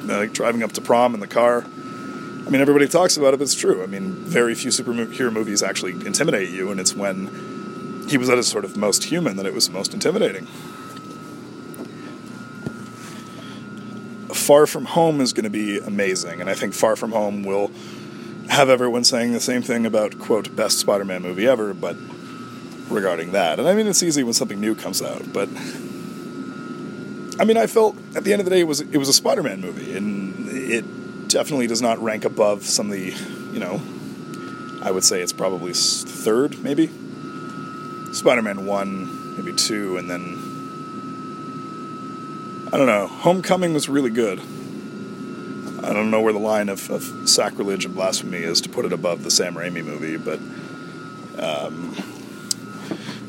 the, 0.05 0.17
like, 0.19 0.33
driving 0.33 0.61
up 0.61 0.71
to 0.73 0.81
prom 0.81 1.15
in 1.15 1.19
the 1.19 1.27
car. 1.27 1.65
I 1.65 2.49
mean, 2.49 2.61
everybody 2.61 2.87
talks 2.87 3.17
about 3.17 3.33
it, 3.33 3.37
but 3.37 3.43
it's 3.43 3.55
true. 3.55 3.81
I 3.81 3.87
mean, 3.87 4.11
very 4.11 4.53
few 4.53 4.69
superhero 4.69 5.33
movies 5.33 5.63
actually 5.63 5.93
intimidate 6.05 6.49
you, 6.49 6.69
and 6.69 6.79
it's 6.79 6.95
when 6.95 8.05
he 8.07 8.17
was 8.17 8.29
at 8.29 8.37
his 8.37 8.47
sort 8.47 8.63
of 8.63 8.77
most 8.77 9.05
human 9.05 9.37
that 9.37 9.47
it 9.47 9.55
was 9.55 9.69
most 9.71 9.93
intimidating. 9.93 10.47
Far 14.51 14.67
From 14.67 14.83
Home 14.83 15.21
is 15.21 15.31
going 15.31 15.45
to 15.45 15.49
be 15.49 15.77
amazing, 15.77 16.41
and 16.41 16.49
I 16.49 16.55
think 16.55 16.73
Far 16.73 16.97
From 16.97 17.13
Home 17.13 17.43
will 17.43 17.71
have 18.49 18.69
everyone 18.69 19.05
saying 19.05 19.31
the 19.31 19.39
same 19.39 19.61
thing 19.61 19.85
about, 19.85 20.19
quote, 20.19 20.53
best 20.53 20.77
Spider 20.77 21.05
Man 21.05 21.21
movie 21.21 21.47
ever, 21.47 21.73
but 21.73 21.95
regarding 22.89 23.31
that. 23.31 23.59
And 23.59 23.69
I 23.69 23.73
mean, 23.73 23.87
it's 23.87 24.03
easy 24.03 24.23
when 24.23 24.33
something 24.33 24.59
new 24.59 24.75
comes 24.75 25.01
out, 25.01 25.31
but 25.31 25.47
I 27.39 27.45
mean, 27.45 27.55
I 27.55 27.65
felt 27.65 27.95
at 28.13 28.25
the 28.25 28.33
end 28.33 28.41
of 28.41 28.45
the 28.45 28.49
day 28.51 28.59
it 28.59 28.67
was 28.67 28.81
it 28.81 28.97
was 28.97 29.07
a 29.07 29.13
Spider-Man 29.13 29.61
movie, 29.61 29.95
and 29.95 30.49
it 30.49 31.29
definitely 31.29 31.67
does 31.67 31.81
not 31.81 32.03
rank 32.03 32.25
above 32.25 32.65
some 32.65 32.87
of 32.87 32.91
the, 32.91 33.13
you 33.53 33.59
know, 33.61 33.79
I 34.83 34.91
would 34.91 35.05
say 35.05 35.21
it's 35.21 35.31
probably 35.31 35.71
third, 35.71 36.61
maybe. 36.61 36.87
Spider-Man 38.11 38.65
one, 38.65 39.37
maybe 39.37 39.53
two, 39.55 39.95
and 39.95 40.09
then 40.09 40.50
I 42.73 42.77
don't 42.77 42.88
know. 42.88 43.07
Homecoming 43.07 43.73
was 43.73 43.89
really 43.89 44.12
good. 44.12 44.39
I 44.39 45.93
don't 45.93 46.12
know 46.12 46.21
where 46.21 46.34
the 46.34 46.39
line 46.39 46.69
of, 46.69 46.89
of 46.89 47.29
sacrilege 47.29 47.86
and 47.86 47.95
blasphemy 47.95 48.39
is 48.39 48.62
to 48.62 48.69
put 48.69 48.86
it 48.86 48.93
above 48.93 49.23
the 49.23 49.31
Sam 49.31 49.55
Raimi 49.55 49.84
movie, 49.84 50.17
but. 50.17 50.39
Um, 51.41 51.95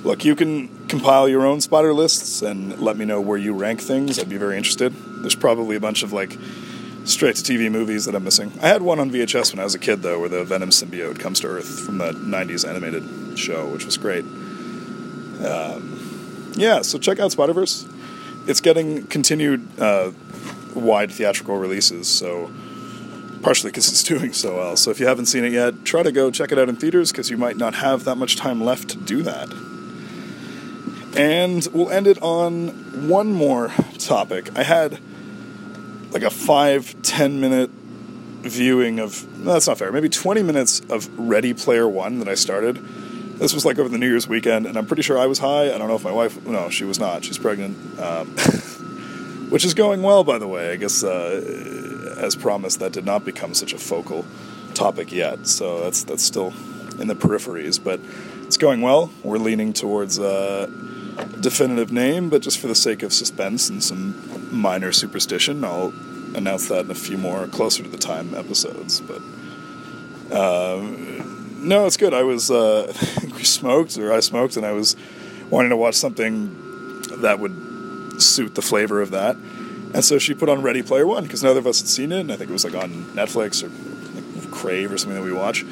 Look, 0.04 0.24
you 0.24 0.34
can 0.34 0.68
compile 0.88 1.28
your 1.28 1.46
own 1.46 1.60
spider 1.60 1.94
lists 1.94 2.42
and 2.42 2.76
let 2.80 2.96
me 2.96 3.04
know 3.04 3.20
where 3.20 3.38
you 3.38 3.54
rank 3.54 3.80
things. 3.80 4.18
I'd 4.18 4.28
be 4.28 4.36
very 4.36 4.56
interested. 4.56 4.92
There's 5.22 5.36
probably 5.36 5.76
a 5.76 5.80
bunch 5.80 6.02
of 6.02 6.12
like 6.12 6.36
straight 7.04 7.36
to 7.36 7.42
TV 7.42 7.70
movies 7.70 8.04
that 8.06 8.14
I'm 8.16 8.24
missing. 8.24 8.52
I 8.60 8.66
had 8.66 8.82
one 8.82 8.98
on 8.98 9.12
VHS 9.12 9.52
when 9.52 9.60
I 9.60 9.64
was 9.64 9.76
a 9.76 9.78
kid, 9.78 10.02
though, 10.02 10.18
where 10.18 10.28
the 10.28 10.42
Venom 10.44 10.70
symbiote 10.70 11.20
comes 11.20 11.38
to 11.40 11.46
Earth 11.46 11.80
from 11.80 11.98
the 11.98 12.12
90s 12.12 12.68
animated 12.68 13.38
show, 13.38 13.68
which 13.68 13.84
was 13.84 13.96
great. 13.96 14.24
Um, 15.44 16.52
yeah, 16.54 16.82
so 16.82 16.98
check 16.98 17.20
out 17.20 17.30
Spider 17.30 17.52
Verse. 17.52 17.86
It's 18.46 18.60
getting 18.60 19.06
continued 19.06 19.66
uh, 19.80 20.12
wide 20.74 21.12
theatrical 21.12 21.56
releases, 21.56 22.08
so 22.08 22.50
partially 23.42 23.70
because 23.70 23.88
it's 23.88 24.02
doing 24.14 24.32
so 24.32 24.56
well. 24.56 24.76
So 24.76 24.90
if 24.90 25.00
you 25.00 25.06
haven't 25.06 25.26
seen 25.26 25.44
it 25.44 25.52
yet, 25.52 25.84
try 25.84 26.02
to 26.02 26.12
go 26.12 26.30
check 26.30 26.52
it 26.52 26.58
out 26.58 26.68
in 26.68 26.76
theaters 26.76 27.12
because 27.12 27.30
you 27.30 27.36
might 27.36 27.56
not 27.56 27.74
have 27.74 28.04
that 28.04 28.16
much 28.16 28.36
time 28.36 28.62
left 28.62 28.88
to 28.90 28.98
do 28.98 29.22
that. 29.22 29.52
And 31.16 31.66
we'll 31.72 31.90
end 31.90 32.06
it 32.06 32.20
on 32.22 33.08
one 33.08 33.32
more 33.32 33.72
topic. 33.98 34.56
I 34.56 34.62
had 34.62 34.98
like 36.10 36.22
a 36.22 36.30
five, 36.30 37.00
ten 37.02 37.40
minute 37.40 37.70
viewing 37.70 38.98
of, 38.98 39.26
no, 39.38 39.52
that's 39.52 39.68
not 39.68 39.78
fair, 39.78 39.92
maybe 39.92 40.08
20 40.08 40.42
minutes 40.42 40.80
of 40.88 41.08
Ready 41.18 41.54
Player 41.54 41.88
One 41.88 42.18
that 42.18 42.28
I 42.28 42.34
started. 42.34 42.76
This 43.42 43.52
was 43.52 43.64
like 43.64 43.76
over 43.80 43.88
the 43.88 43.98
New 43.98 44.06
Year's 44.06 44.28
weekend, 44.28 44.66
and 44.66 44.76
I'm 44.76 44.86
pretty 44.86 45.02
sure 45.02 45.18
I 45.18 45.26
was 45.26 45.40
high. 45.40 45.74
I 45.74 45.76
don't 45.76 45.88
know 45.88 45.96
if 45.96 46.04
my 46.04 46.12
wife, 46.12 46.46
no, 46.46 46.70
she 46.70 46.84
was 46.84 47.00
not. 47.00 47.24
She's 47.24 47.38
pregnant. 47.38 47.98
Um, 47.98 48.28
which 49.50 49.64
is 49.64 49.74
going 49.74 50.00
well, 50.02 50.22
by 50.22 50.38
the 50.38 50.46
way. 50.46 50.70
I 50.70 50.76
guess, 50.76 51.02
uh, 51.02 52.14
as 52.18 52.36
promised, 52.36 52.78
that 52.78 52.92
did 52.92 53.04
not 53.04 53.24
become 53.24 53.52
such 53.52 53.72
a 53.72 53.78
focal 53.78 54.24
topic 54.74 55.10
yet. 55.10 55.48
So 55.48 55.82
that's 55.82 56.04
that's 56.04 56.22
still 56.22 56.54
in 57.00 57.08
the 57.08 57.16
peripheries, 57.16 57.82
but 57.82 57.98
it's 58.44 58.56
going 58.56 58.80
well. 58.80 59.10
We're 59.24 59.38
leaning 59.38 59.72
towards 59.72 60.18
a 60.20 60.70
definitive 61.40 61.90
name, 61.90 62.30
but 62.30 62.42
just 62.42 62.60
for 62.60 62.68
the 62.68 62.76
sake 62.76 63.02
of 63.02 63.12
suspense 63.12 63.68
and 63.68 63.82
some 63.82 64.52
minor 64.52 64.92
superstition, 64.92 65.64
I'll 65.64 65.92
announce 66.36 66.68
that 66.68 66.84
in 66.84 66.92
a 66.92 66.94
few 66.94 67.18
more 67.18 67.48
closer 67.48 67.82
to 67.82 67.88
the 67.88 67.98
time 67.98 68.36
episodes. 68.36 69.00
But 69.00 69.20
uh, 70.32 70.78
no, 71.62 71.86
it's 71.86 71.96
good. 71.96 72.12
I 72.14 72.22
was 72.22 72.50
uh, 72.50 72.92
we 73.34 73.44
smoked 73.44 73.96
or 73.98 74.12
I 74.12 74.20
smoked, 74.20 74.56
and 74.56 74.66
I 74.66 74.72
was 74.72 74.96
wanting 75.50 75.70
to 75.70 75.76
watch 75.76 75.94
something 75.94 77.02
that 77.22 77.38
would 77.38 78.20
suit 78.20 78.54
the 78.54 78.62
flavor 78.62 79.00
of 79.00 79.10
that. 79.10 79.36
And 79.94 80.04
so 80.04 80.18
she 80.18 80.34
put 80.34 80.48
on 80.48 80.62
Ready 80.62 80.82
Player 80.82 81.06
One 81.06 81.24
because 81.24 81.42
neither 81.42 81.58
of 81.58 81.66
us 81.66 81.80
had 81.80 81.88
seen 81.88 82.12
it, 82.12 82.20
and 82.20 82.32
I 82.32 82.36
think 82.36 82.50
it 82.50 82.52
was 82.52 82.64
like 82.64 82.74
on 82.74 82.90
Netflix 83.14 83.62
or 83.62 83.68
like 84.40 84.50
Crave 84.50 84.92
or 84.92 84.98
something 84.98 85.16
that 85.16 85.24
we 85.24 85.32
watch. 85.32 85.64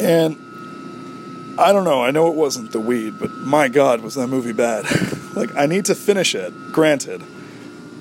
And 0.00 1.56
I 1.58 1.72
don't 1.72 1.84
know. 1.84 2.02
I 2.02 2.10
know 2.10 2.28
it 2.28 2.34
wasn't 2.34 2.70
the 2.72 2.80
weed, 2.80 3.18
but 3.18 3.32
my 3.32 3.68
God, 3.68 4.00
was 4.00 4.14
that 4.14 4.28
movie 4.28 4.52
bad? 4.52 4.84
like, 5.34 5.54
I 5.56 5.66
need 5.66 5.86
to 5.86 5.94
finish 5.94 6.34
it. 6.34 6.52
Granted, 6.70 7.22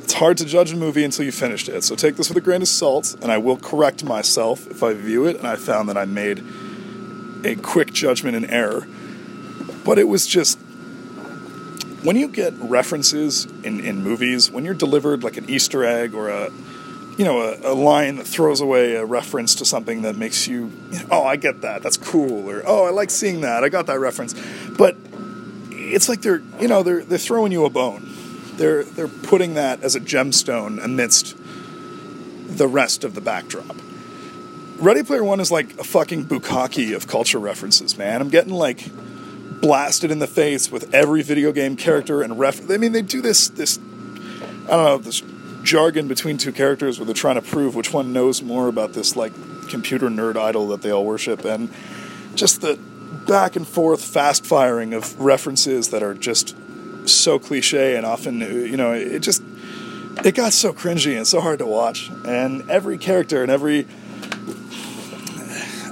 it's 0.03 0.13
hard 0.13 0.37
to 0.37 0.45
judge 0.45 0.73
a 0.73 0.75
movie 0.75 1.03
until 1.03 1.25
you 1.25 1.31
finished 1.31 1.67
it. 1.67 1.83
So 1.83 1.95
take 1.95 2.17
this 2.17 2.29
with 2.29 2.37
a 2.37 2.41
grain 2.41 2.61
of 2.61 2.67
salt, 2.67 3.15
and 3.21 3.31
I 3.31 3.39
will 3.39 3.57
correct 3.57 4.03
myself 4.03 4.67
if 4.67 4.83
I 4.83 4.93
view 4.93 5.25
it 5.25 5.37
and 5.37 5.47
I 5.47 5.55
found 5.55 5.89
that 5.89 5.97
I 5.97 6.05
made 6.05 6.43
a 7.43 7.55
quick 7.55 7.93
judgment 7.93 8.35
and 8.35 8.49
error. 8.49 8.87
But 9.85 9.99
it 9.99 10.07
was 10.07 10.27
just 10.27 10.59
when 12.03 12.15
you 12.15 12.27
get 12.27 12.53
references 12.59 13.45
in, 13.63 13.79
in 13.79 14.03
movies, 14.03 14.51
when 14.51 14.65
you're 14.65 14.73
delivered 14.73 15.23
like 15.23 15.37
an 15.37 15.49
Easter 15.49 15.83
egg 15.83 16.13
or 16.13 16.29
a 16.29 16.51
you 17.17 17.25
know, 17.25 17.41
a, 17.41 17.73
a, 17.73 17.73
line 17.73 18.17
that 18.17 18.27
throws 18.27 18.61
away 18.61 18.93
a 18.93 19.03
reference 19.03 19.55
to 19.55 19.65
something 19.65 20.03
that 20.03 20.15
makes 20.15 20.47
you, 20.47 20.71
oh, 21.09 21.23
I 21.23 21.35
get 21.35 21.61
that, 21.61 21.81
that's 21.81 21.97
cool, 21.97 22.47
or 22.47 22.61
oh, 22.65 22.85
I 22.85 22.91
like 22.91 23.09
seeing 23.09 23.41
that, 23.41 23.63
I 23.63 23.69
got 23.69 23.87
that 23.87 23.99
reference. 23.99 24.35
But 24.77 24.95
it's 25.71 26.07
like 26.07 26.21
they're, 26.21 26.43
you 26.59 26.67
know, 26.67 26.83
they're 26.83 27.03
they're 27.03 27.17
throwing 27.17 27.51
you 27.51 27.65
a 27.65 27.69
bone. 27.69 28.07
They're 28.57 28.83
they're 28.83 29.07
putting 29.07 29.55
that 29.55 29.81
as 29.83 29.95
a 29.95 29.99
gemstone 29.99 30.83
amidst 30.83 31.35
the 32.47 32.67
rest 32.67 33.03
of 33.03 33.15
the 33.15 33.21
backdrop. 33.21 33.75
Ready 34.79 35.01
Player 35.01 35.23
One 35.23 35.39
is 35.39 35.49
like 35.49 35.79
a 35.79 35.83
fucking 35.83 36.25
bukkake 36.25 36.95
of 36.95 37.07
culture 37.07 37.39
references, 37.39 37.97
man. 37.97 38.21
I'm 38.21 38.29
getting 38.29 38.53
like 38.53 38.85
blasted 39.59 40.11
in 40.11 40.19
the 40.19 40.27
face 40.27 40.71
with 40.71 40.93
every 40.93 41.23
video 41.23 41.51
game 41.51 41.75
character 41.75 42.21
and 42.21 42.37
ref. 42.37 42.69
I 42.69 42.77
mean, 42.77 42.91
they 42.91 43.01
do 43.01 43.19
this 43.21 43.47
this 43.49 43.79
I 43.79 44.69
don't 44.69 44.69
know 44.69 44.97
this 44.99 45.23
jargon 45.63 46.07
between 46.07 46.37
two 46.37 46.51
characters 46.51 46.99
where 46.99 47.07
they're 47.07 47.15
trying 47.15 47.35
to 47.35 47.41
prove 47.41 47.75
which 47.75 47.91
one 47.91 48.13
knows 48.13 48.43
more 48.43 48.67
about 48.67 48.93
this 48.93 49.15
like 49.15 49.33
computer 49.67 50.09
nerd 50.09 50.37
idol 50.37 50.67
that 50.67 50.83
they 50.83 50.91
all 50.91 51.05
worship 51.05 51.43
and 51.43 51.73
just 52.35 52.61
the 52.61 52.77
back 53.27 53.55
and 53.55 53.67
forth 53.67 54.03
fast 54.03 54.45
firing 54.45 54.93
of 54.93 55.19
references 55.19 55.89
that 55.89 56.03
are 56.03 56.13
just 56.13 56.55
so 57.09 57.39
cliche 57.39 57.95
and 57.95 58.05
often 58.05 58.39
you 58.39 58.77
know 58.77 58.93
it 58.93 59.19
just 59.19 59.41
it 60.23 60.35
got 60.35 60.53
so 60.53 60.71
cringy 60.71 61.17
and 61.17 61.27
so 61.27 61.41
hard 61.41 61.59
to 61.59 61.65
watch 61.65 62.11
and 62.25 62.69
every 62.69 62.97
character 62.97 63.41
and 63.41 63.51
every 63.51 63.87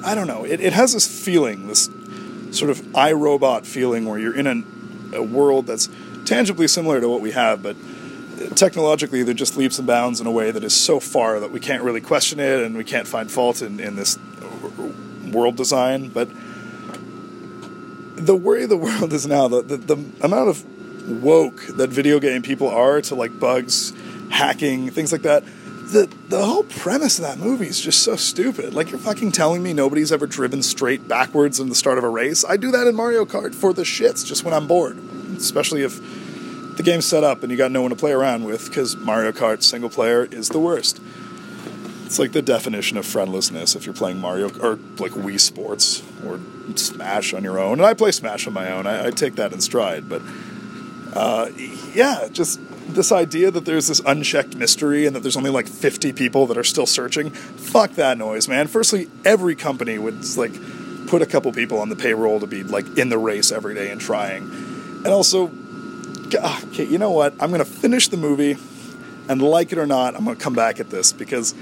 i 0.03 0.13
don't 0.13 0.27
know 0.27 0.45
it, 0.45 0.59
it 0.59 0.73
has 0.73 0.93
this 0.93 1.07
feeling 1.07 1.67
this 1.67 1.89
sort 2.51 2.69
of 2.69 2.79
iRobot 2.93 3.65
feeling 3.65 4.05
where 4.05 4.19
you're 4.19 4.35
in 4.35 4.47
a, 4.47 5.17
a 5.17 5.23
world 5.23 5.67
that's 5.67 5.89
tangibly 6.25 6.67
similar 6.67 7.01
to 7.01 7.09
what 7.09 7.21
we 7.21 7.31
have 7.31 7.61
but 7.61 7.75
technologically 8.55 9.23
they're 9.23 9.33
just 9.33 9.57
leaps 9.57 9.77
and 9.77 9.87
bounds 9.87 10.19
in 10.19 10.27
a 10.27 10.31
way 10.31 10.51
that 10.51 10.63
is 10.63 10.73
so 10.73 10.99
far 10.99 11.39
that 11.39 11.51
we 11.51 11.59
can't 11.59 11.83
really 11.83 12.01
question 12.01 12.39
it 12.39 12.61
and 12.61 12.75
we 12.75 12.83
can't 12.83 13.07
find 13.07 13.31
fault 13.31 13.61
in, 13.61 13.79
in 13.79 13.95
this 13.95 14.17
world 15.31 15.55
design. 15.55 16.09
But 16.09 16.29
the 18.15 18.35
way 18.35 18.65
the 18.65 18.77
world 18.87 19.13
is 19.13 19.27
now, 19.27 19.47
the, 19.47 19.61
the, 19.61 19.77
the 19.77 20.05
amount 20.21 20.49
of 20.49 21.23
woke 21.23 21.67
that 21.67 21.89
video 21.89 22.19
game 22.19 22.41
people 22.41 22.67
are 22.67 23.01
to 23.01 23.15
like 23.15 23.39
bugs, 23.39 23.93
hacking, 24.29 24.89
things 24.89 25.11
like 25.11 25.21
that. 25.23 25.43
The, 25.85 26.11
the 26.29 26.43
whole 26.43 26.63
premise 26.63 27.19
of 27.19 27.25
that 27.25 27.37
movie 27.37 27.67
is 27.67 27.79
just 27.79 28.03
so 28.03 28.15
stupid. 28.15 28.73
Like, 28.73 28.89
you're 28.89 28.99
fucking 28.99 29.31
telling 29.31 29.61
me 29.61 29.71
nobody's 29.71 30.11
ever 30.11 30.25
driven 30.25 30.63
straight 30.63 31.07
backwards 31.07 31.59
in 31.59 31.69
the 31.69 31.75
start 31.75 31.97
of 31.97 32.03
a 32.03 32.09
race? 32.09 32.43
I 32.43 32.57
do 32.57 32.71
that 32.71 32.87
in 32.87 32.95
Mario 32.95 33.23
Kart 33.23 33.53
for 33.53 33.71
the 33.71 33.83
shits, 33.83 34.25
just 34.25 34.43
when 34.43 34.53
I'm 34.53 34.67
bored. 34.67 34.97
Especially 35.37 35.83
if 35.83 35.99
the 36.75 36.83
game's 36.83 37.05
set 37.05 37.23
up 37.23 37.43
and 37.43 37.51
you 37.51 37.57
got 37.57 37.71
no 37.71 37.81
one 37.81 37.91
to 37.91 37.95
play 37.95 38.11
around 38.11 38.45
with 38.45 38.67
because 38.67 38.97
Mario 38.97 39.31
Kart 39.31 39.61
single 39.63 39.89
player 39.89 40.25
is 40.25 40.49
the 40.49 40.59
worst. 40.59 40.99
It's 42.05 42.19
like 42.19 42.33
the 42.33 42.41
definition 42.41 42.97
of 42.97 43.05
friendlessness 43.05 43.75
if 43.75 43.85
you're 43.85 43.95
playing 43.95 44.19
Mario 44.19 44.49
or 44.59 44.77
like 44.97 45.13
Wii 45.13 45.39
Sports 45.39 46.03
or 46.25 46.39
Smash 46.75 47.33
on 47.33 47.43
your 47.43 47.59
own. 47.59 47.79
And 47.79 47.85
I 47.85 47.93
play 47.93 48.11
Smash 48.11 48.45
on 48.47 48.53
my 48.53 48.71
own. 48.71 48.85
I, 48.85 49.07
I 49.07 49.11
take 49.11 49.35
that 49.35 49.53
in 49.53 49.61
stride. 49.61 50.09
But 50.09 50.21
uh, 51.15 51.49
yeah, 51.93 52.27
just 52.31 52.59
this 52.93 53.11
idea 53.11 53.49
that 53.49 53.65
there's 53.65 53.87
this 53.87 54.01
unchecked 54.05 54.55
mystery 54.55 55.05
and 55.05 55.15
that 55.15 55.21
there's 55.21 55.37
only 55.37 55.49
like 55.49 55.67
50 55.67 56.13
people 56.13 56.45
that 56.47 56.57
are 56.57 56.63
still 56.63 56.85
searching. 56.85 57.29
Fuck 57.31 57.91
that 57.91 58.17
noise, 58.17 58.47
man. 58.47 58.67
Firstly, 58.67 59.09
every 59.23 59.55
company 59.55 59.97
would 59.97 60.23
like 60.37 60.53
put 61.07 61.21
a 61.21 61.25
couple 61.25 61.51
people 61.51 61.79
on 61.79 61.89
the 61.89 61.95
payroll 61.95 62.39
to 62.39 62.47
be 62.47 62.63
like 62.63 62.97
in 62.97 63.09
the 63.09 63.17
race 63.17 63.51
every 63.51 63.75
day 63.75 63.91
and 63.91 64.01
trying. 64.01 64.43
And 64.43 65.07
also, 65.07 65.51
okay, 66.33 66.85
you 66.85 66.97
know 66.97 67.11
what? 67.11 67.33
I'm 67.39 67.49
to 67.51 67.65
finish 67.65 68.07
the 68.07 68.17
movie, 68.17 68.57
and 69.29 69.41
like 69.41 69.71
it 69.71 69.77
or 69.77 69.85
not, 69.85 70.15
I'm 70.15 70.25
to 70.25 70.35
come 70.35 70.53
back 70.53 70.79
at 70.79 70.89
this 70.89 71.13
because 71.13 71.55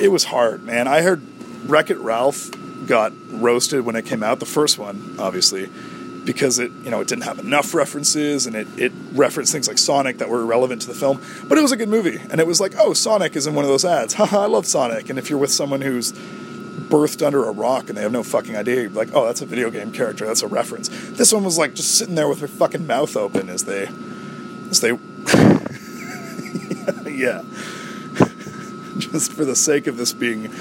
it 0.00 0.08
was 0.08 0.24
hard, 0.24 0.64
man. 0.64 0.86
I 0.86 1.02
heard 1.02 1.22
Wreck 1.64 1.90
It 1.90 1.98
Ralph 1.98 2.50
got 2.86 3.12
roasted 3.30 3.84
when 3.84 3.96
it 3.96 4.06
came 4.06 4.22
out, 4.22 4.38
the 4.38 4.46
first 4.46 4.78
one, 4.78 5.16
obviously, 5.18 5.68
because 6.26 6.58
it, 6.58 6.70
you 6.84 6.90
know, 6.90 7.00
it 7.00 7.08
didn't 7.08 7.24
have 7.24 7.38
enough 7.38 7.72
references 7.72 8.46
and 8.46 8.54
it, 8.54 8.66
it 8.76 8.92
referenced 9.12 9.52
things 9.52 9.68
like 9.68 9.78
Sonic 9.78 10.18
that 10.18 10.28
were 10.28 10.42
irrelevant 10.42 10.82
to 10.82 10.88
the 10.88 10.94
film. 10.94 11.22
But 11.48 11.56
it 11.56 11.62
was 11.62 11.72
a 11.72 11.76
good 11.76 11.88
movie, 11.88 12.20
and 12.30 12.40
it 12.40 12.46
was 12.46 12.60
like, 12.60 12.74
oh, 12.76 12.92
Sonic 12.92 13.36
is 13.36 13.46
in 13.46 13.54
one 13.54 13.64
of 13.64 13.70
those 13.70 13.84
ads. 13.84 14.14
Haha, 14.14 14.42
I 14.42 14.46
love 14.46 14.66
Sonic. 14.66 15.08
And 15.08 15.18
if 15.18 15.30
you're 15.30 15.38
with 15.38 15.52
someone 15.52 15.80
who's 15.80 16.12
birthed 16.88 17.26
under 17.26 17.46
a 17.46 17.50
rock 17.50 17.88
and 17.88 17.96
they 17.96 18.02
have 18.02 18.12
no 18.12 18.22
fucking 18.22 18.56
idea. 18.56 18.88
Like, 18.88 19.08
oh, 19.14 19.26
that's 19.26 19.40
a 19.40 19.46
video 19.46 19.70
game 19.70 19.92
character. 19.92 20.26
That's 20.26 20.42
a 20.42 20.46
reference. 20.46 20.88
This 21.10 21.32
one 21.32 21.44
was 21.44 21.58
like 21.58 21.74
just 21.74 21.96
sitting 21.96 22.14
there 22.14 22.28
with 22.28 22.40
her 22.40 22.48
fucking 22.48 22.86
mouth 22.86 23.16
open 23.16 23.48
as 23.48 23.64
they, 23.64 23.88
as 24.70 24.80
they, 24.80 24.90
yeah. 27.10 27.42
just 28.98 29.32
for 29.32 29.44
the 29.44 29.56
sake 29.56 29.86
of 29.86 29.96
this 29.96 30.12
being 30.12 30.52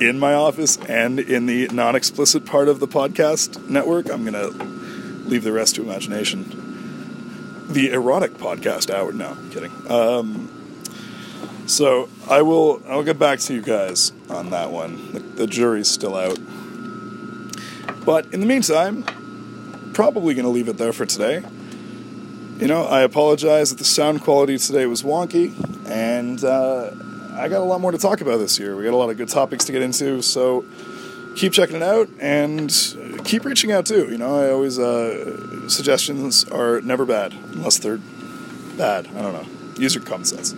in 0.00 0.18
my 0.18 0.34
office 0.34 0.76
and 0.78 1.20
in 1.20 1.46
the 1.46 1.68
non-explicit 1.68 2.44
part 2.44 2.68
of 2.68 2.80
the 2.80 2.88
podcast 2.88 3.68
network, 3.68 4.10
I'm 4.10 4.24
gonna 4.24 4.50
leave 5.32 5.44
the 5.44 5.52
rest 5.52 5.76
to 5.76 5.82
imagination. 5.82 6.44
The 7.70 7.90
erotic 7.90 8.32
podcast 8.34 8.92
hour. 8.92 9.12
No, 9.12 9.28
I'm 9.28 9.50
kidding. 9.50 9.72
Um, 9.90 11.64
so 11.66 12.10
I 12.28 12.42
will. 12.42 12.82
I'll 12.86 13.02
get 13.02 13.18
back 13.18 13.38
to 13.40 13.54
you 13.54 13.62
guys 13.62 14.12
on 14.28 14.50
that 14.50 14.70
one. 14.70 15.12
The, 15.12 15.20
the 15.20 15.46
jury's 15.46 15.88
still 15.88 16.16
out. 16.16 16.38
But 18.04 18.26
in 18.34 18.40
the 18.40 18.46
meantime, 18.46 19.04
probably 19.94 20.34
going 20.34 20.44
to 20.44 20.50
leave 20.50 20.68
it 20.68 20.76
there 20.76 20.92
for 20.92 21.06
today. 21.06 21.42
You 22.58 22.66
know, 22.66 22.84
I 22.84 23.00
apologize 23.00 23.70
that 23.70 23.78
the 23.78 23.84
sound 23.84 24.20
quality 24.20 24.58
today 24.58 24.84
was 24.84 25.02
wonky, 25.02 25.54
and 25.88 26.44
uh, 26.44 26.90
I 27.32 27.48
got 27.48 27.60
a 27.60 27.64
lot 27.64 27.80
more 27.80 27.92
to 27.92 27.98
talk 27.98 28.20
about 28.20 28.36
this 28.36 28.58
year. 28.58 28.76
We 28.76 28.84
got 28.84 28.92
a 28.92 28.96
lot 28.96 29.08
of 29.08 29.16
good 29.16 29.30
topics 29.30 29.64
to 29.64 29.72
get 29.72 29.80
into, 29.80 30.20
so 30.20 30.66
keep 31.36 31.54
checking 31.54 31.76
it 31.76 31.82
out 31.82 32.10
and 32.20 32.70
keep 33.24 33.44
reaching 33.44 33.72
out 33.72 33.86
too. 33.86 34.08
You 34.10 34.18
know, 34.18 34.36
I 34.36 34.50
always 34.50 34.78
uh, 34.78 35.68
suggestions 35.68 36.44
are 36.44 36.80
never 36.80 37.04
bad 37.04 37.32
unless 37.32 37.78
they're 37.78 38.00
bad. 38.76 39.06
I 39.08 39.22
don't 39.22 39.32
know. 39.32 39.46
Use 39.80 39.94
your 39.94 40.04
common 40.04 40.24
sense. 40.24 40.52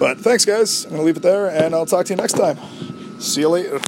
But 0.00 0.18
thanks, 0.18 0.44
guys. 0.44 0.84
I'm 0.84 0.92
to 0.92 1.02
leave 1.02 1.18
it 1.18 1.22
there, 1.22 1.48
and 1.48 1.74
I'll 1.74 1.86
talk 1.86 2.06
to 2.06 2.12
you 2.12 2.16
next 2.16 2.32
time. 2.32 2.58
See 3.20 3.42
you 3.42 3.50
later. 3.50 3.80